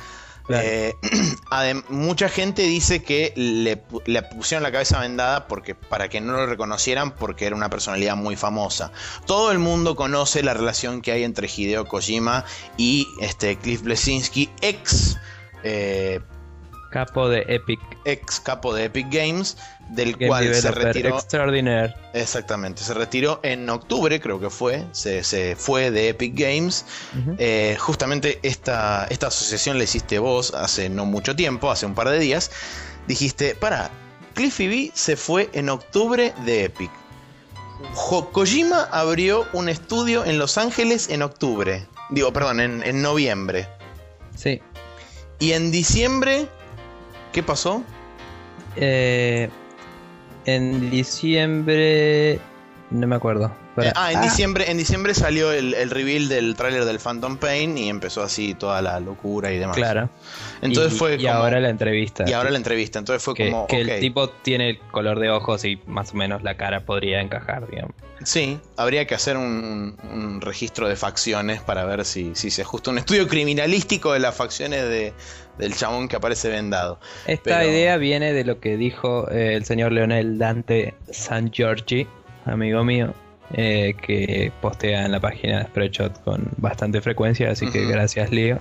[0.48, 0.94] Eh,
[1.88, 7.14] mucha gente dice que le pusieron la cabeza vendada porque, para que no lo reconocieran
[7.14, 8.92] porque era una personalidad muy famosa.
[9.26, 12.44] Todo el mundo conoce la relación que hay entre Hideo Kojima
[12.76, 15.16] y este, Cliff Blesinski, ex,
[15.62, 16.20] eh,
[16.90, 19.56] Capo de Epic ex capo de Epic Games,
[19.90, 21.16] del Game cual se retiró.
[21.16, 21.94] Extraordinaire.
[22.14, 24.84] Exactamente, se retiró en octubre, creo que fue.
[24.92, 26.86] Se, se fue de Epic Games.
[27.38, 32.08] Eh, justamente esta, esta asociación la hiciste vos hace no mucho tiempo, hace un par
[32.08, 32.50] de días.
[33.06, 33.90] Dijiste, para,
[34.34, 36.90] Cliffy B se fue en octubre de Epic.
[38.32, 41.86] Kojima abrió un estudio en Los Ángeles en octubre.
[42.10, 43.68] Digo, perdón, en, en noviembre.
[44.34, 44.60] Sí.
[45.38, 46.48] Y en diciembre,
[47.32, 47.82] ¿qué pasó?
[48.76, 49.48] Eh,
[50.44, 52.40] en diciembre.
[52.90, 53.52] No me acuerdo.
[53.86, 57.76] Eh, ah, en diciembre, en diciembre salió el, el reveal del tráiler del Phantom Pain
[57.78, 59.76] y empezó así toda la locura y demás.
[59.76, 60.10] Claro.
[60.62, 62.24] Entonces y, fue y como- ahora la entrevista.
[62.26, 62.98] y ahora la entrevista.
[62.98, 63.66] Entonces fue que, como.
[63.66, 67.20] que el tipo tiene el color de ojos y más o menos la cara podría
[67.20, 67.94] encajar, digamos.
[68.24, 72.90] Sí, habría que hacer un, un registro de facciones para ver si, si se ajusta.
[72.90, 75.12] Un estudio criminalístico de las facciones de,
[75.56, 76.98] del chabón que aparece vendado.
[77.28, 82.08] Esta Pero- idea viene de lo que dijo eh, el señor Leonel Dante San Giorgi,
[82.44, 83.14] amigo mío,
[83.52, 88.60] eh, que postea en la página de Spreadshot con bastante frecuencia, así que gracias Leo,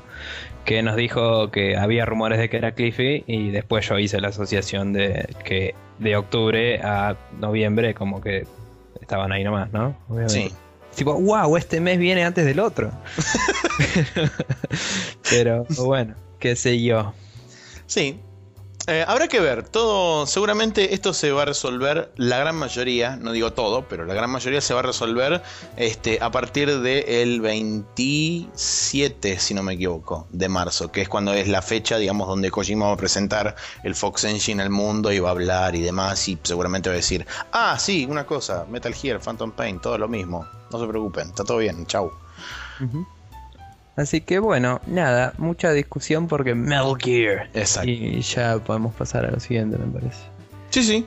[0.65, 4.29] que nos dijo que había rumores de que era Cliffy y después yo hice la
[4.29, 8.45] asociación de que de octubre a noviembre como que
[9.01, 9.97] estaban ahí nomás, ¿no?
[10.09, 10.49] Obviamente.
[10.49, 10.53] Sí.
[10.95, 12.91] Tipo, wow, este mes viene antes del otro.
[15.29, 17.13] Pero bueno, qué sé yo.
[17.85, 18.19] Sí.
[18.89, 23.33] Eh, habrá que ver, todo, seguramente esto se va a resolver, la gran mayoría, no
[23.33, 25.43] digo todo, pero la gran mayoría se va a resolver
[25.75, 31.49] este, a partir del 27, si no me equivoco, de marzo, que es cuando es
[31.49, 35.27] la fecha, digamos, donde Kojima va a presentar el Fox Engine al mundo y va
[35.27, 39.19] a hablar y demás, y seguramente va a decir, ah, sí, una cosa, Metal Gear,
[39.19, 42.09] Phantom Pain, todo lo mismo, no se preocupen, está todo bien, chau.
[43.97, 47.49] Así que bueno, nada, mucha discusión porque Metal Gear.
[47.53, 47.89] Exacto.
[47.89, 50.19] Y ya podemos pasar a lo siguiente, me parece.
[50.69, 51.05] Sí, sí.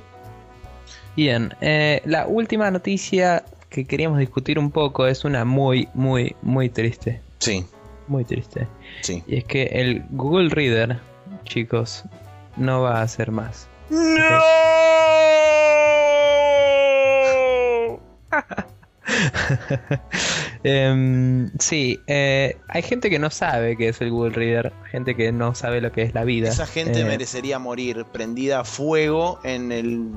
[1.16, 6.68] Bien, eh, la última noticia que queríamos discutir un poco es una muy, muy, muy
[6.68, 7.20] triste.
[7.38, 7.64] Sí,
[8.08, 8.66] Muy triste.
[9.02, 9.22] sí.
[9.26, 10.98] Y es que el Google Reader,
[11.44, 12.04] chicos,
[12.56, 13.68] no va a hacer más.
[20.62, 25.32] Em, sí, eh, hay gente que no sabe qué es el Google Reader, gente que
[25.32, 26.48] no sabe lo que es la vida.
[26.50, 30.10] Esa gente Eh, merecería morir prendida a fuego en el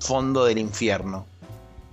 [0.00, 1.26] fondo del infierno.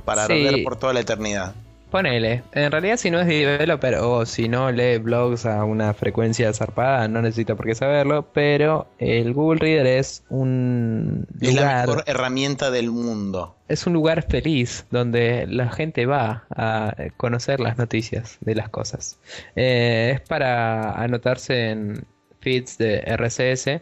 [0.06, 0.34] Para Sí.
[0.34, 1.54] arder por toda la eternidad.
[1.94, 6.52] Ponele, en realidad si no es developer o si no lee blogs a una frecuencia
[6.52, 11.88] zarpada, no necesita por qué saberlo, pero el Google Reader es un Es la lugar,
[11.88, 13.56] mejor herramienta del mundo.
[13.68, 19.20] es un lugar feliz donde la gente va a conocer las noticias de las cosas.
[19.56, 22.08] Eh, es para anotarse en
[22.40, 23.82] feeds de RCS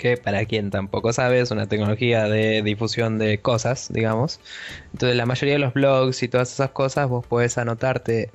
[0.00, 4.40] que para quien tampoco sabe es una tecnología de difusión de cosas, digamos.
[4.94, 8.30] Entonces la mayoría de los blogs y todas esas cosas vos podés anotarte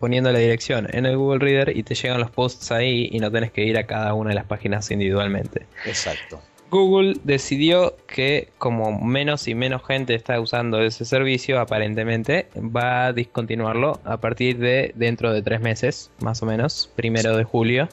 [0.00, 3.30] poniendo la dirección en el Google Reader y te llegan los posts ahí y no
[3.30, 5.66] tenés que ir a cada una de las páginas individualmente.
[5.86, 6.42] Exacto.
[6.68, 13.12] Google decidió que como menos y menos gente está usando ese servicio, aparentemente va a
[13.12, 17.88] discontinuarlo a partir de dentro de tres meses, más o menos, primero de julio.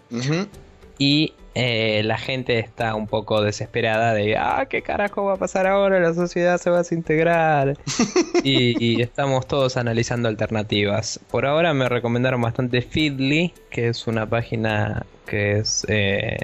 [0.97, 5.67] Y eh, la gente está un poco desesperada de, ah, ¿qué carajo va a pasar
[5.67, 5.99] ahora?
[5.99, 7.77] La sociedad se va a desintegrar.
[8.43, 11.19] y, estamos todos analizando alternativas.
[11.29, 16.37] Por ahora me recomendaron bastante Feedly, que es una página que es eh,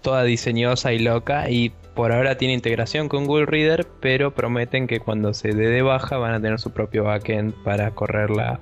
[0.00, 4.98] toda diseñosa y loca y por ahora tiene integración con Google Reader, pero prometen que
[4.98, 8.60] cuando se dé de baja van a tener su propio backend para correr la,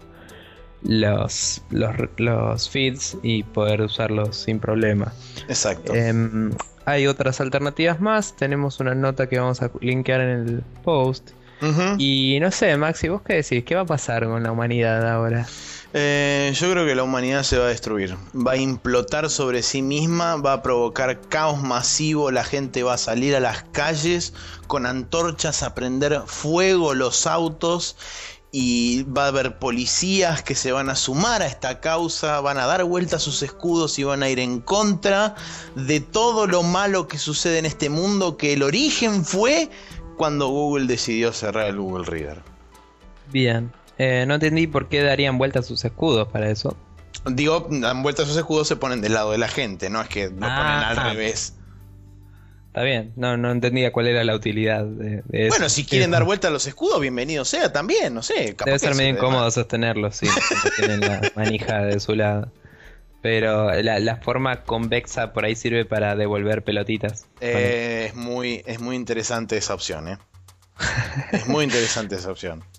[0.85, 5.13] los, los, feeds y poder usarlos sin problema.
[5.49, 5.95] Exacto.
[5.95, 6.53] Em,
[6.85, 8.37] hay otras alternativas más.
[8.37, 11.31] Tenemos una nota que vamos a linkear en el post.
[11.97, 13.63] Y no sé, Maxi, ¿vos qué decís?
[13.65, 15.47] ¿Qué va a pasar con la humanidad ahora?
[15.95, 18.17] Eh, yo creo que la humanidad se va a destruir.
[18.35, 22.99] Va a implotar sobre sí misma, va a provocar caos masivo, la gente va a
[22.99, 24.33] salir a las calles
[24.67, 27.97] con antorchas a prender fuego los autos
[28.55, 32.67] y va a haber policías que se van a sumar a esta causa, van a
[32.67, 35.35] dar vuelta a sus escudos y van a ir en contra
[35.75, 39.71] de todo lo malo que sucede en este mundo, que el origen fue
[40.19, 42.43] cuando Google decidió cerrar el Google Reader.
[43.33, 46.77] Bien, eh, no entendí por qué darían vuelta a sus escudos para eso.
[47.25, 50.09] Digo, dan vuelta a sus escudos, se ponen del lado de la gente, no es
[50.09, 51.09] que lo ponen al ah.
[51.09, 51.55] revés.
[52.73, 55.49] Está bien, no, no entendía cuál era la utilidad de, eso.
[55.51, 58.57] Bueno, si quieren dar vuelta a los escudos, bienvenido sea también, no sé.
[58.65, 60.27] Debe ser medio incómodo sostenerlos, sí,
[60.77, 62.51] tienen la manija de su lado.
[63.21, 67.27] Pero la, forma convexa por ahí sirve para devolver pelotitas.
[67.43, 70.19] Eh, es, muy, es muy interesante esa opción, ¿eh?
[71.31, 72.65] es muy interesante esa opción.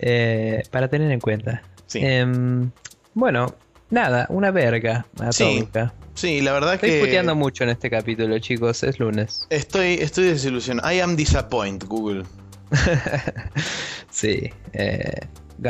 [0.00, 1.64] Eh, para tener en cuenta.
[1.86, 1.98] Sí.
[2.00, 2.70] Em,
[3.14, 3.56] bueno,
[3.90, 5.92] nada, una verga atómica.
[5.92, 6.96] Sí, la verdad Estoy que.
[6.96, 8.82] Estoy puteando mucho en este capítulo, chicos.
[8.82, 9.46] Es lunes.
[9.50, 10.92] Estoy, estoy desilusionado.
[10.92, 12.24] I am disappointed, Google.
[14.10, 14.50] sí.
[14.72, 15.20] Eh,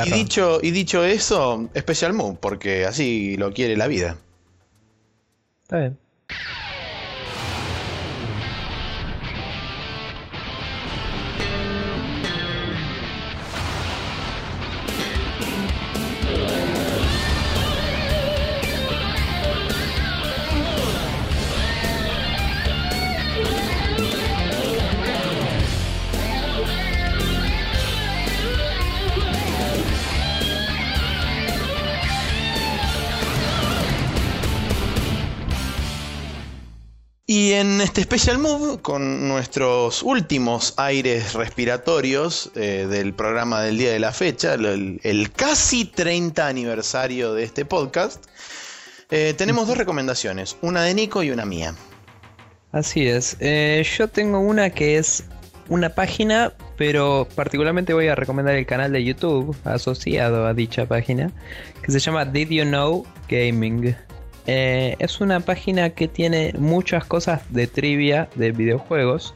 [0.05, 4.17] y, dicho, y dicho eso, Special Move, porque así lo quiere la vida.
[5.63, 5.99] Está bien.
[37.99, 44.13] Este Special Move, con nuestros últimos aires respiratorios eh, del programa del día de la
[44.13, 48.25] fecha, el, casi 30 aniversario de este podcast,
[49.11, 51.75] eh, tenemos dos recomendaciones, una de Nico y una mía.
[52.71, 55.25] Así es, eh, yo tengo una que es
[55.69, 61.33] una página, pero particularmente voy a recomendar el canal de YouTube asociado a dicha página,
[61.83, 63.97] que se llama Did You Know Gaming.
[64.51, 69.35] Eh, es una página que tiene muchas cosas de trivia de videojuegos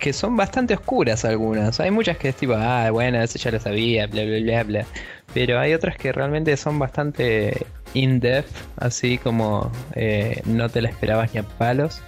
[0.00, 1.78] que son bastante oscuras algunas.
[1.78, 4.86] Hay muchas que es tipo, ah, bueno, eso ya lo sabía, bla, bla, bla, bla.
[5.32, 11.32] Pero hay otras que realmente son bastante in-depth, así como eh, no te la esperabas
[11.32, 12.02] ni a palos.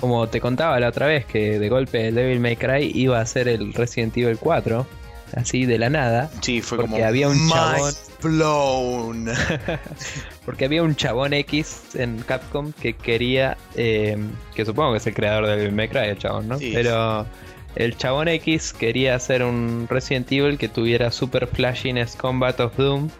[0.00, 3.26] Como te contaba la otra vez que de golpe el Devil May Cry iba a
[3.26, 4.84] ser el Resident Evil 4
[5.34, 6.30] así de la nada.
[6.40, 7.92] Sí, fue porque había un chabón.
[8.22, 9.28] Blown.
[10.44, 13.56] porque había un chabón X en Capcom que quería.
[13.74, 14.16] Eh,
[14.54, 16.58] que supongo que es el creador del Mecra, el chabón, ¿no?
[16.58, 17.26] Pero.
[17.76, 23.10] El chabón X quería hacer un Resident Evil que tuviera Super Flashiness Combat of Doom.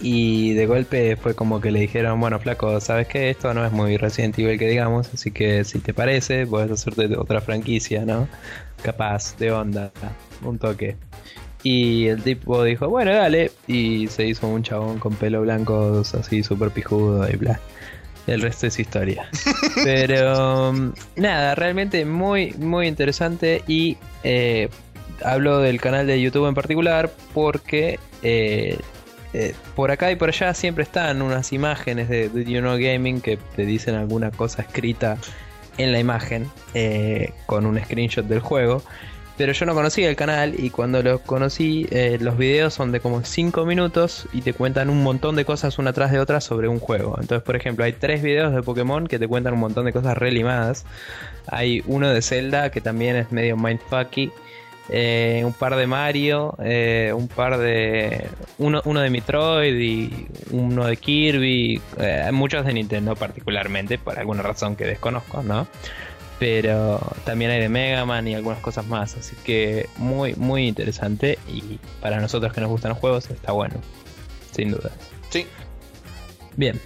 [0.00, 3.30] Y de golpe fue como que le dijeron, bueno, flaco, ¿sabes qué?
[3.30, 7.16] Esto no es muy Resident Evil que digamos, así que si te parece, puedes hacerte
[7.16, 8.28] otra franquicia, ¿no?
[8.82, 9.92] Capaz, de onda,
[10.42, 10.96] un toque.
[11.64, 13.50] Y el tipo dijo, bueno, dale.
[13.66, 17.58] Y se hizo un chabón con pelo blanco, así súper pijudo y bla.
[18.26, 19.28] El resto es historia.
[19.84, 23.62] Pero um, nada, realmente muy, muy interesante.
[23.66, 24.68] Y eh,
[25.24, 28.78] hablo del canal de YouTube en particular porque eh,
[29.32, 33.22] eh, por acá y por allá siempre están unas imágenes de, de You Know Gaming
[33.22, 35.16] que te dicen alguna cosa escrita
[35.78, 36.46] en la imagen
[37.46, 38.82] con un screenshot del juego.
[39.36, 43.00] Pero yo no conocía el canal y cuando lo conocí, eh, los videos son de
[43.00, 46.68] como 5 minutos y te cuentan un montón de cosas una tras de otra sobre
[46.68, 47.16] un juego.
[47.20, 50.16] Entonces, por ejemplo, hay tres videos de Pokémon que te cuentan un montón de cosas
[50.16, 50.84] relimadas.
[51.48, 54.30] Hay uno de Zelda que también es medio mindfucky.
[54.90, 58.28] Eh, un par de Mario, eh, un par de.
[58.58, 61.80] Uno, uno de Metroid y uno de Kirby.
[61.98, 65.66] eh, muchos de Nintendo, particularmente, por alguna razón que desconozco, ¿no?
[66.38, 69.14] Pero también hay de Mega Man y algunas cosas más.
[69.16, 71.38] Así que muy, muy interesante.
[71.48, 73.76] Y para nosotros que nos gustan los juegos, está bueno.
[74.54, 74.90] Sin duda.
[75.30, 75.46] Sí.
[76.56, 76.80] Bien.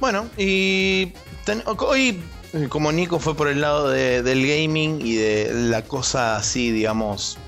[0.00, 1.12] Bueno, y
[1.44, 2.20] ten- hoy,
[2.52, 6.70] eh, como Nico fue por el lado de- del gaming y de la cosa así,
[6.70, 7.38] digamos,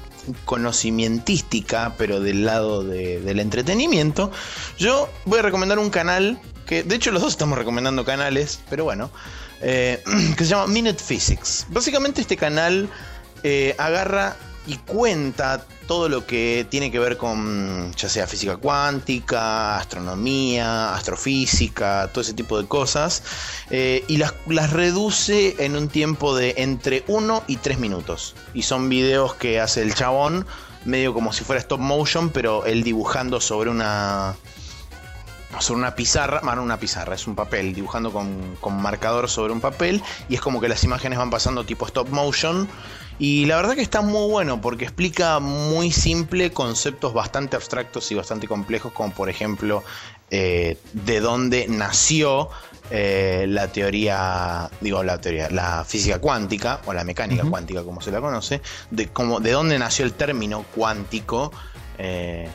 [0.45, 4.31] conocimientística, pero del lado de- del entretenimiento,
[4.79, 8.85] yo voy a recomendar un canal que, de hecho, los dos estamos recomendando canales, pero
[8.85, 9.11] bueno,
[9.61, 10.03] eh,
[10.37, 11.67] que se llama Minute Physics.
[11.71, 12.89] Básicamente, este canal
[13.43, 14.37] eh, agarra
[14.67, 22.11] y cuenta todo lo que tiene que ver con ya sea física cuántica, astronomía, astrofísica,
[22.13, 23.23] todo ese tipo de cosas,
[23.71, 28.35] eh, y las, las reduce en un tiempo de entre 1 y 3 minutos.
[28.55, 30.47] Y son videos que hace el chabón,
[30.85, 34.37] medio como si fuera stop motion, pero él dibujando sobre una...
[35.61, 39.53] Sobre una pizarra, bueno, no una pizarra, es un papel, dibujando con, con marcador sobre
[39.53, 42.69] un papel, y es como que las imágenes van pasando tipo stop motion,
[43.19, 48.15] y la verdad que está muy bueno porque explica muy simple conceptos bastante abstractos y
[48.15, 49.83] bastante complejos, como por ejemplo
[50.31, 52.51] eh, de dónde nació
[52.91, 58.11] eh, la teoría, digo la teoría, la física cuántica o la mecánica cuántica como se
[58.11, 61.53] la conoce, de cómo, de dónde nació el término cuántico.
[61.99, 62.51] eh,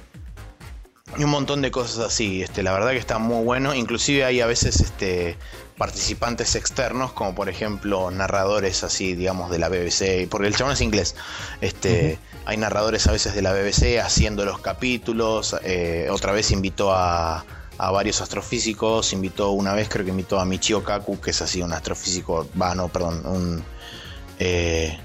[1.18, 3.74] y un montón de cosas así, este, la verdad que está muy bueno.
[3.76, 5.38] Inclusive hay a veces este,
[5.78, 10.82] participantes externos, como por ejemplo narradores así, digamos, de la BBC, porque el chabón es
[10.82, 11.16] inglés.
[11.62, 15.56] Este, Hay narradores a veces de la BBC haciendo los capítulos.
[15.64, 17.46] eh, otra vez invitó a,
[17.78, 19.14] a varios astrofísicos.
[19.14, 22.74] Invitó una vez, creo que invitó a Michio Kaku, que es así un astrofísico, va,
[22.76, 23.64] no, perdón, un,
[24.40, 25.00] eh,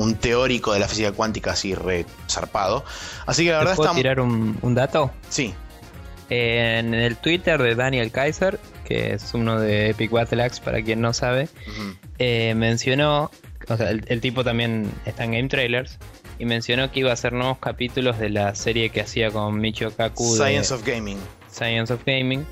[0.00, 2.84] un teórico de la física cuántica así re zarpado.
[3.26, 3.96] Así que la ¿Te verdad puedo está...
[3.96, 5.10] tirar un, un dato?
[5.28, 5.54] Sí,
[6.30, 11.00] En el Twitter de Daniel Kaiser, que es uno de Epic Battle Axe, para quien
[11.00, 11.48] no sabe,
[12.18, 13.30] eh, mencionó,
[13.68, 15.98] o sea, el, el tipo también está en Game Trailers,
[16.38, 19.94] y mencionó que iba a hacer nuevos capítulos de la serie que hacía con Michio
[19.94, 21.18] Kaku de Science of Gaming.
[21.52, 22.46] Science of Gaming.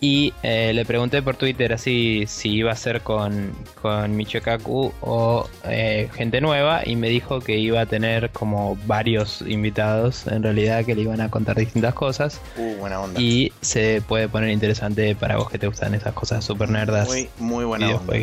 [0.00, 4.92] Y eh, le pregunté por Twitter así si iba a ser con, con Michio Kaku
[5.00, 10.42] o eh, gente nueva y me dijo que iba a tener como varios invitados en
[10.42, 13.18] realidad que le iban a contar distintas cosas Uh, buena onda.
[13.20, 17.28] y se puede poner interesante para vos que te gustan esas cosas super nerdas Muy,
[17.38, 18.14] muy buena onda.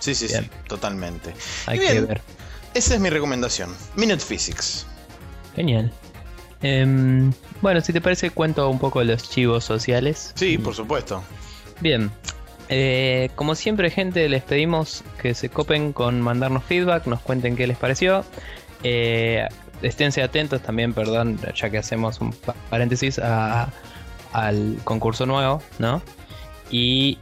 [0.00, 0.34] Sí, sí, sí,
[0.66, 1.32] totalmente.
[1.66, 2.22] Hay que ver.
[2.74, 3.70] Esa es mi recomendación.
[3.96, 4.86] Minute Physics.
[5.54, 5.92] Genial.
[6.62, 10.32] Em, bueno, si te parece, cuento un poco los chivos sociales.
[10.36, 11.22] Sí, por supuesto.
[11.80, 12.10] Bien.
[12.68, 17.66] Eh, como siempre, gente, les pedimos que se copen con mandarnos feedback, nos cuenten qué
[17.66, 18.24] les pareció.
[18.84, 19.46] Eh,
[19.82, 23.68] esténse atentos también, perdón, ya que hacemos un pa- paréntesis a-
[24.32, 26.00] al concurso nuevo, ¿no?
[26.70, 27.18] Y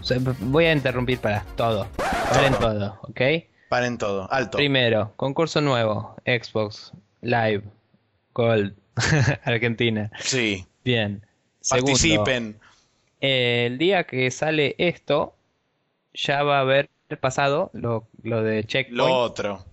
[0.00, 1.88] o sea, voy a interrumpir para todo.
[2.32, 3.20] Paren todo, ¿ok?
[3.68, 4.32] Paren todo.
[4.32, 4.56] Alto.
[4.56, 7.64] Primero, concurso nuevo, Xbox Live
[8.36, 8.74] Gold
[9.44, 10.10] Argentina.
[10.18, 10.66] Sí.
[10.84, 11.22] Bien.
[11.60, 12.56] Segundo, Participen.
[13.20, 15.34] el día que sale esto,
[16.14, 18.96] ya va a haber pasado lo, lo de Checkpoint.
[18.98, 19.64] Lo otro.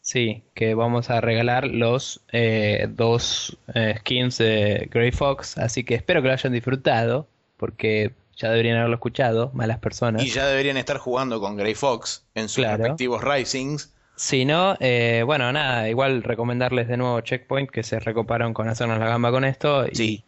[0.00, 5.58] Sí, que vamos a regalar los eh, dos eh, skins de Grey Fox.
[5.58, 10.24] Así que espero que lo hayan disfrutado, porque ya deberían haberlo escuchado, malas personas.
[10.24, 12.78] Y ya deberían estar jugando con Grey Fox en sus Claro.
[12.84, 13.92] respectivos Risings.
[14.16, 18.98] Si no, eh, bueno, nada, igual recomendarles de nuevo Checkpoint, que se recoparon con hacernos
[18.98, 19.86] la gamba con esto.
[19.86, 20.24] Y Sí.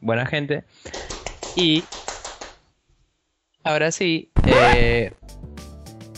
[0.00, 0.62] buena gente.
[1.56, 1.82] Y
[3.64, 5.12] ahora sí, eh,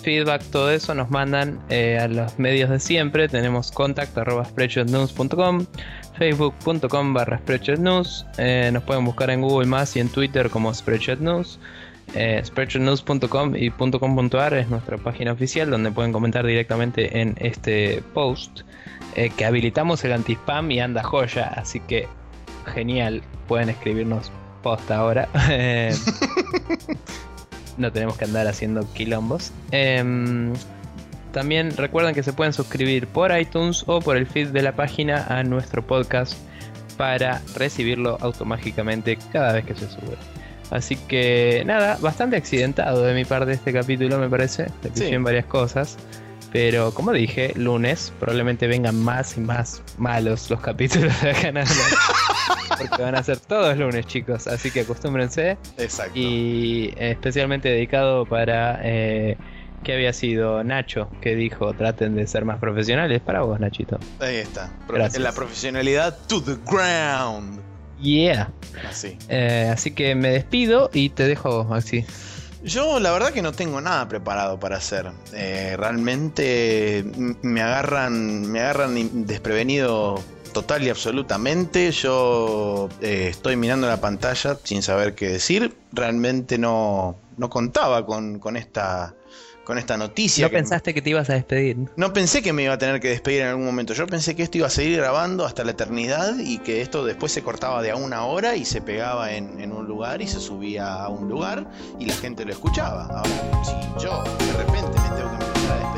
[0.02, 3.28] feedback, todo eso nos mandan eh, a los medios de siempre.
[3.28, 5.66] Tenemos contact arroba facebook.com
[7.14, 7.40] barra.
[8.38, 11.58] Eh, nos pueden buscar en Google Más y en Twitter como spreadshotnews.
[12.14, 12.42] Eh,
[13.56, 18.62] y .com.ar es nuestra página oficial donde pueden comentar directamente en este post.
[19.16, 22.06] eh, que habilitamos el anti-spam y anda joya, así que
[22.74, 24.30] genial, pueden escribirnos
[24.62, 25.28] posta ahora.
[25.50, 25.94] Eh,
[27.78, 29.52] no tenemos que andar haciendo quilombos.
[29.70, 30.52] Em,
[31.32, 35.26] también recuerden que se pueden suscribir por iTunes o por el feed de la página
[35.28, 36.34] a nuestro podcast
[36.96, 40.16] para recibirlo automáticamente cada vez que se sube.
[40.70, 44.66] Así que nada, bastante accidentado de mi parte este capítulo me parece.
[44.82, 45.06] Le Sí.
[45.06, 45.96] en varias cosas.
[46.52, 51.66] Pero como dije, lunes probablemente vengan más y más malos los capítulos de Canal.
[52.78, 54.46] porque van a ser todos lunes, chicos.
[54.46, 55.58] Así que acostúmbrense.
[55.76, 56.12] Exacto.
[56.18, 58.80] Y especialmente dedicado para.
[58.82, 59.36] Eh,
[59.84, 61.10] ¿Qué había sido Nacho?
[61.20, 63.20] Que dijo: traten de ser más profesionales.
[63.20, 63.98] Para vos, Nachito.
[64.20, 64.72] Ahí está.
[64.88, 65.22] Gracias.
[65.22, 67.60] La profesionalidad to the ground.
[68.00, 68.52] Yeah.
[68.88, 69.18] Así.
[69.28, 72.04] Eh, así que me despido y te dejo Maxi.
[72.62, 75.10] Yo la verdad que no tengo nada preparado para hacer.
[75.32, 77.04] Eh, realmente
[77.42, 80.20] me agarran, me agarran desprevenido
[80.52, 81.92] total y absolutamente.
[81.92, 85.76] Yo eh, estoy mirando la pantalla sin saber qué decir.
[85.92, 89.14] Realmente no, no contaba con, con esta,
[89.66, 90.46] con esta noticia.
[90.46, 91.76] No pensaste que te ibas a despedir.
[91.96, 93.94] No pensé que me iba a tener que despedir en algún momento.
[93.94, 97.32] Yo pensé que esto iba a seguir grabando hasta la eternidad y que esto después
[97.32, 100.38] se cortaba de a una hora y se pegaba en, en un lugar y se
[100.38, 101.66] subía a un lugar
[101.98, 103.06] y la gente lo escuchaba.
[103.06, 105.95] Ahora, si yo de repente me tengo que empezar a despedir.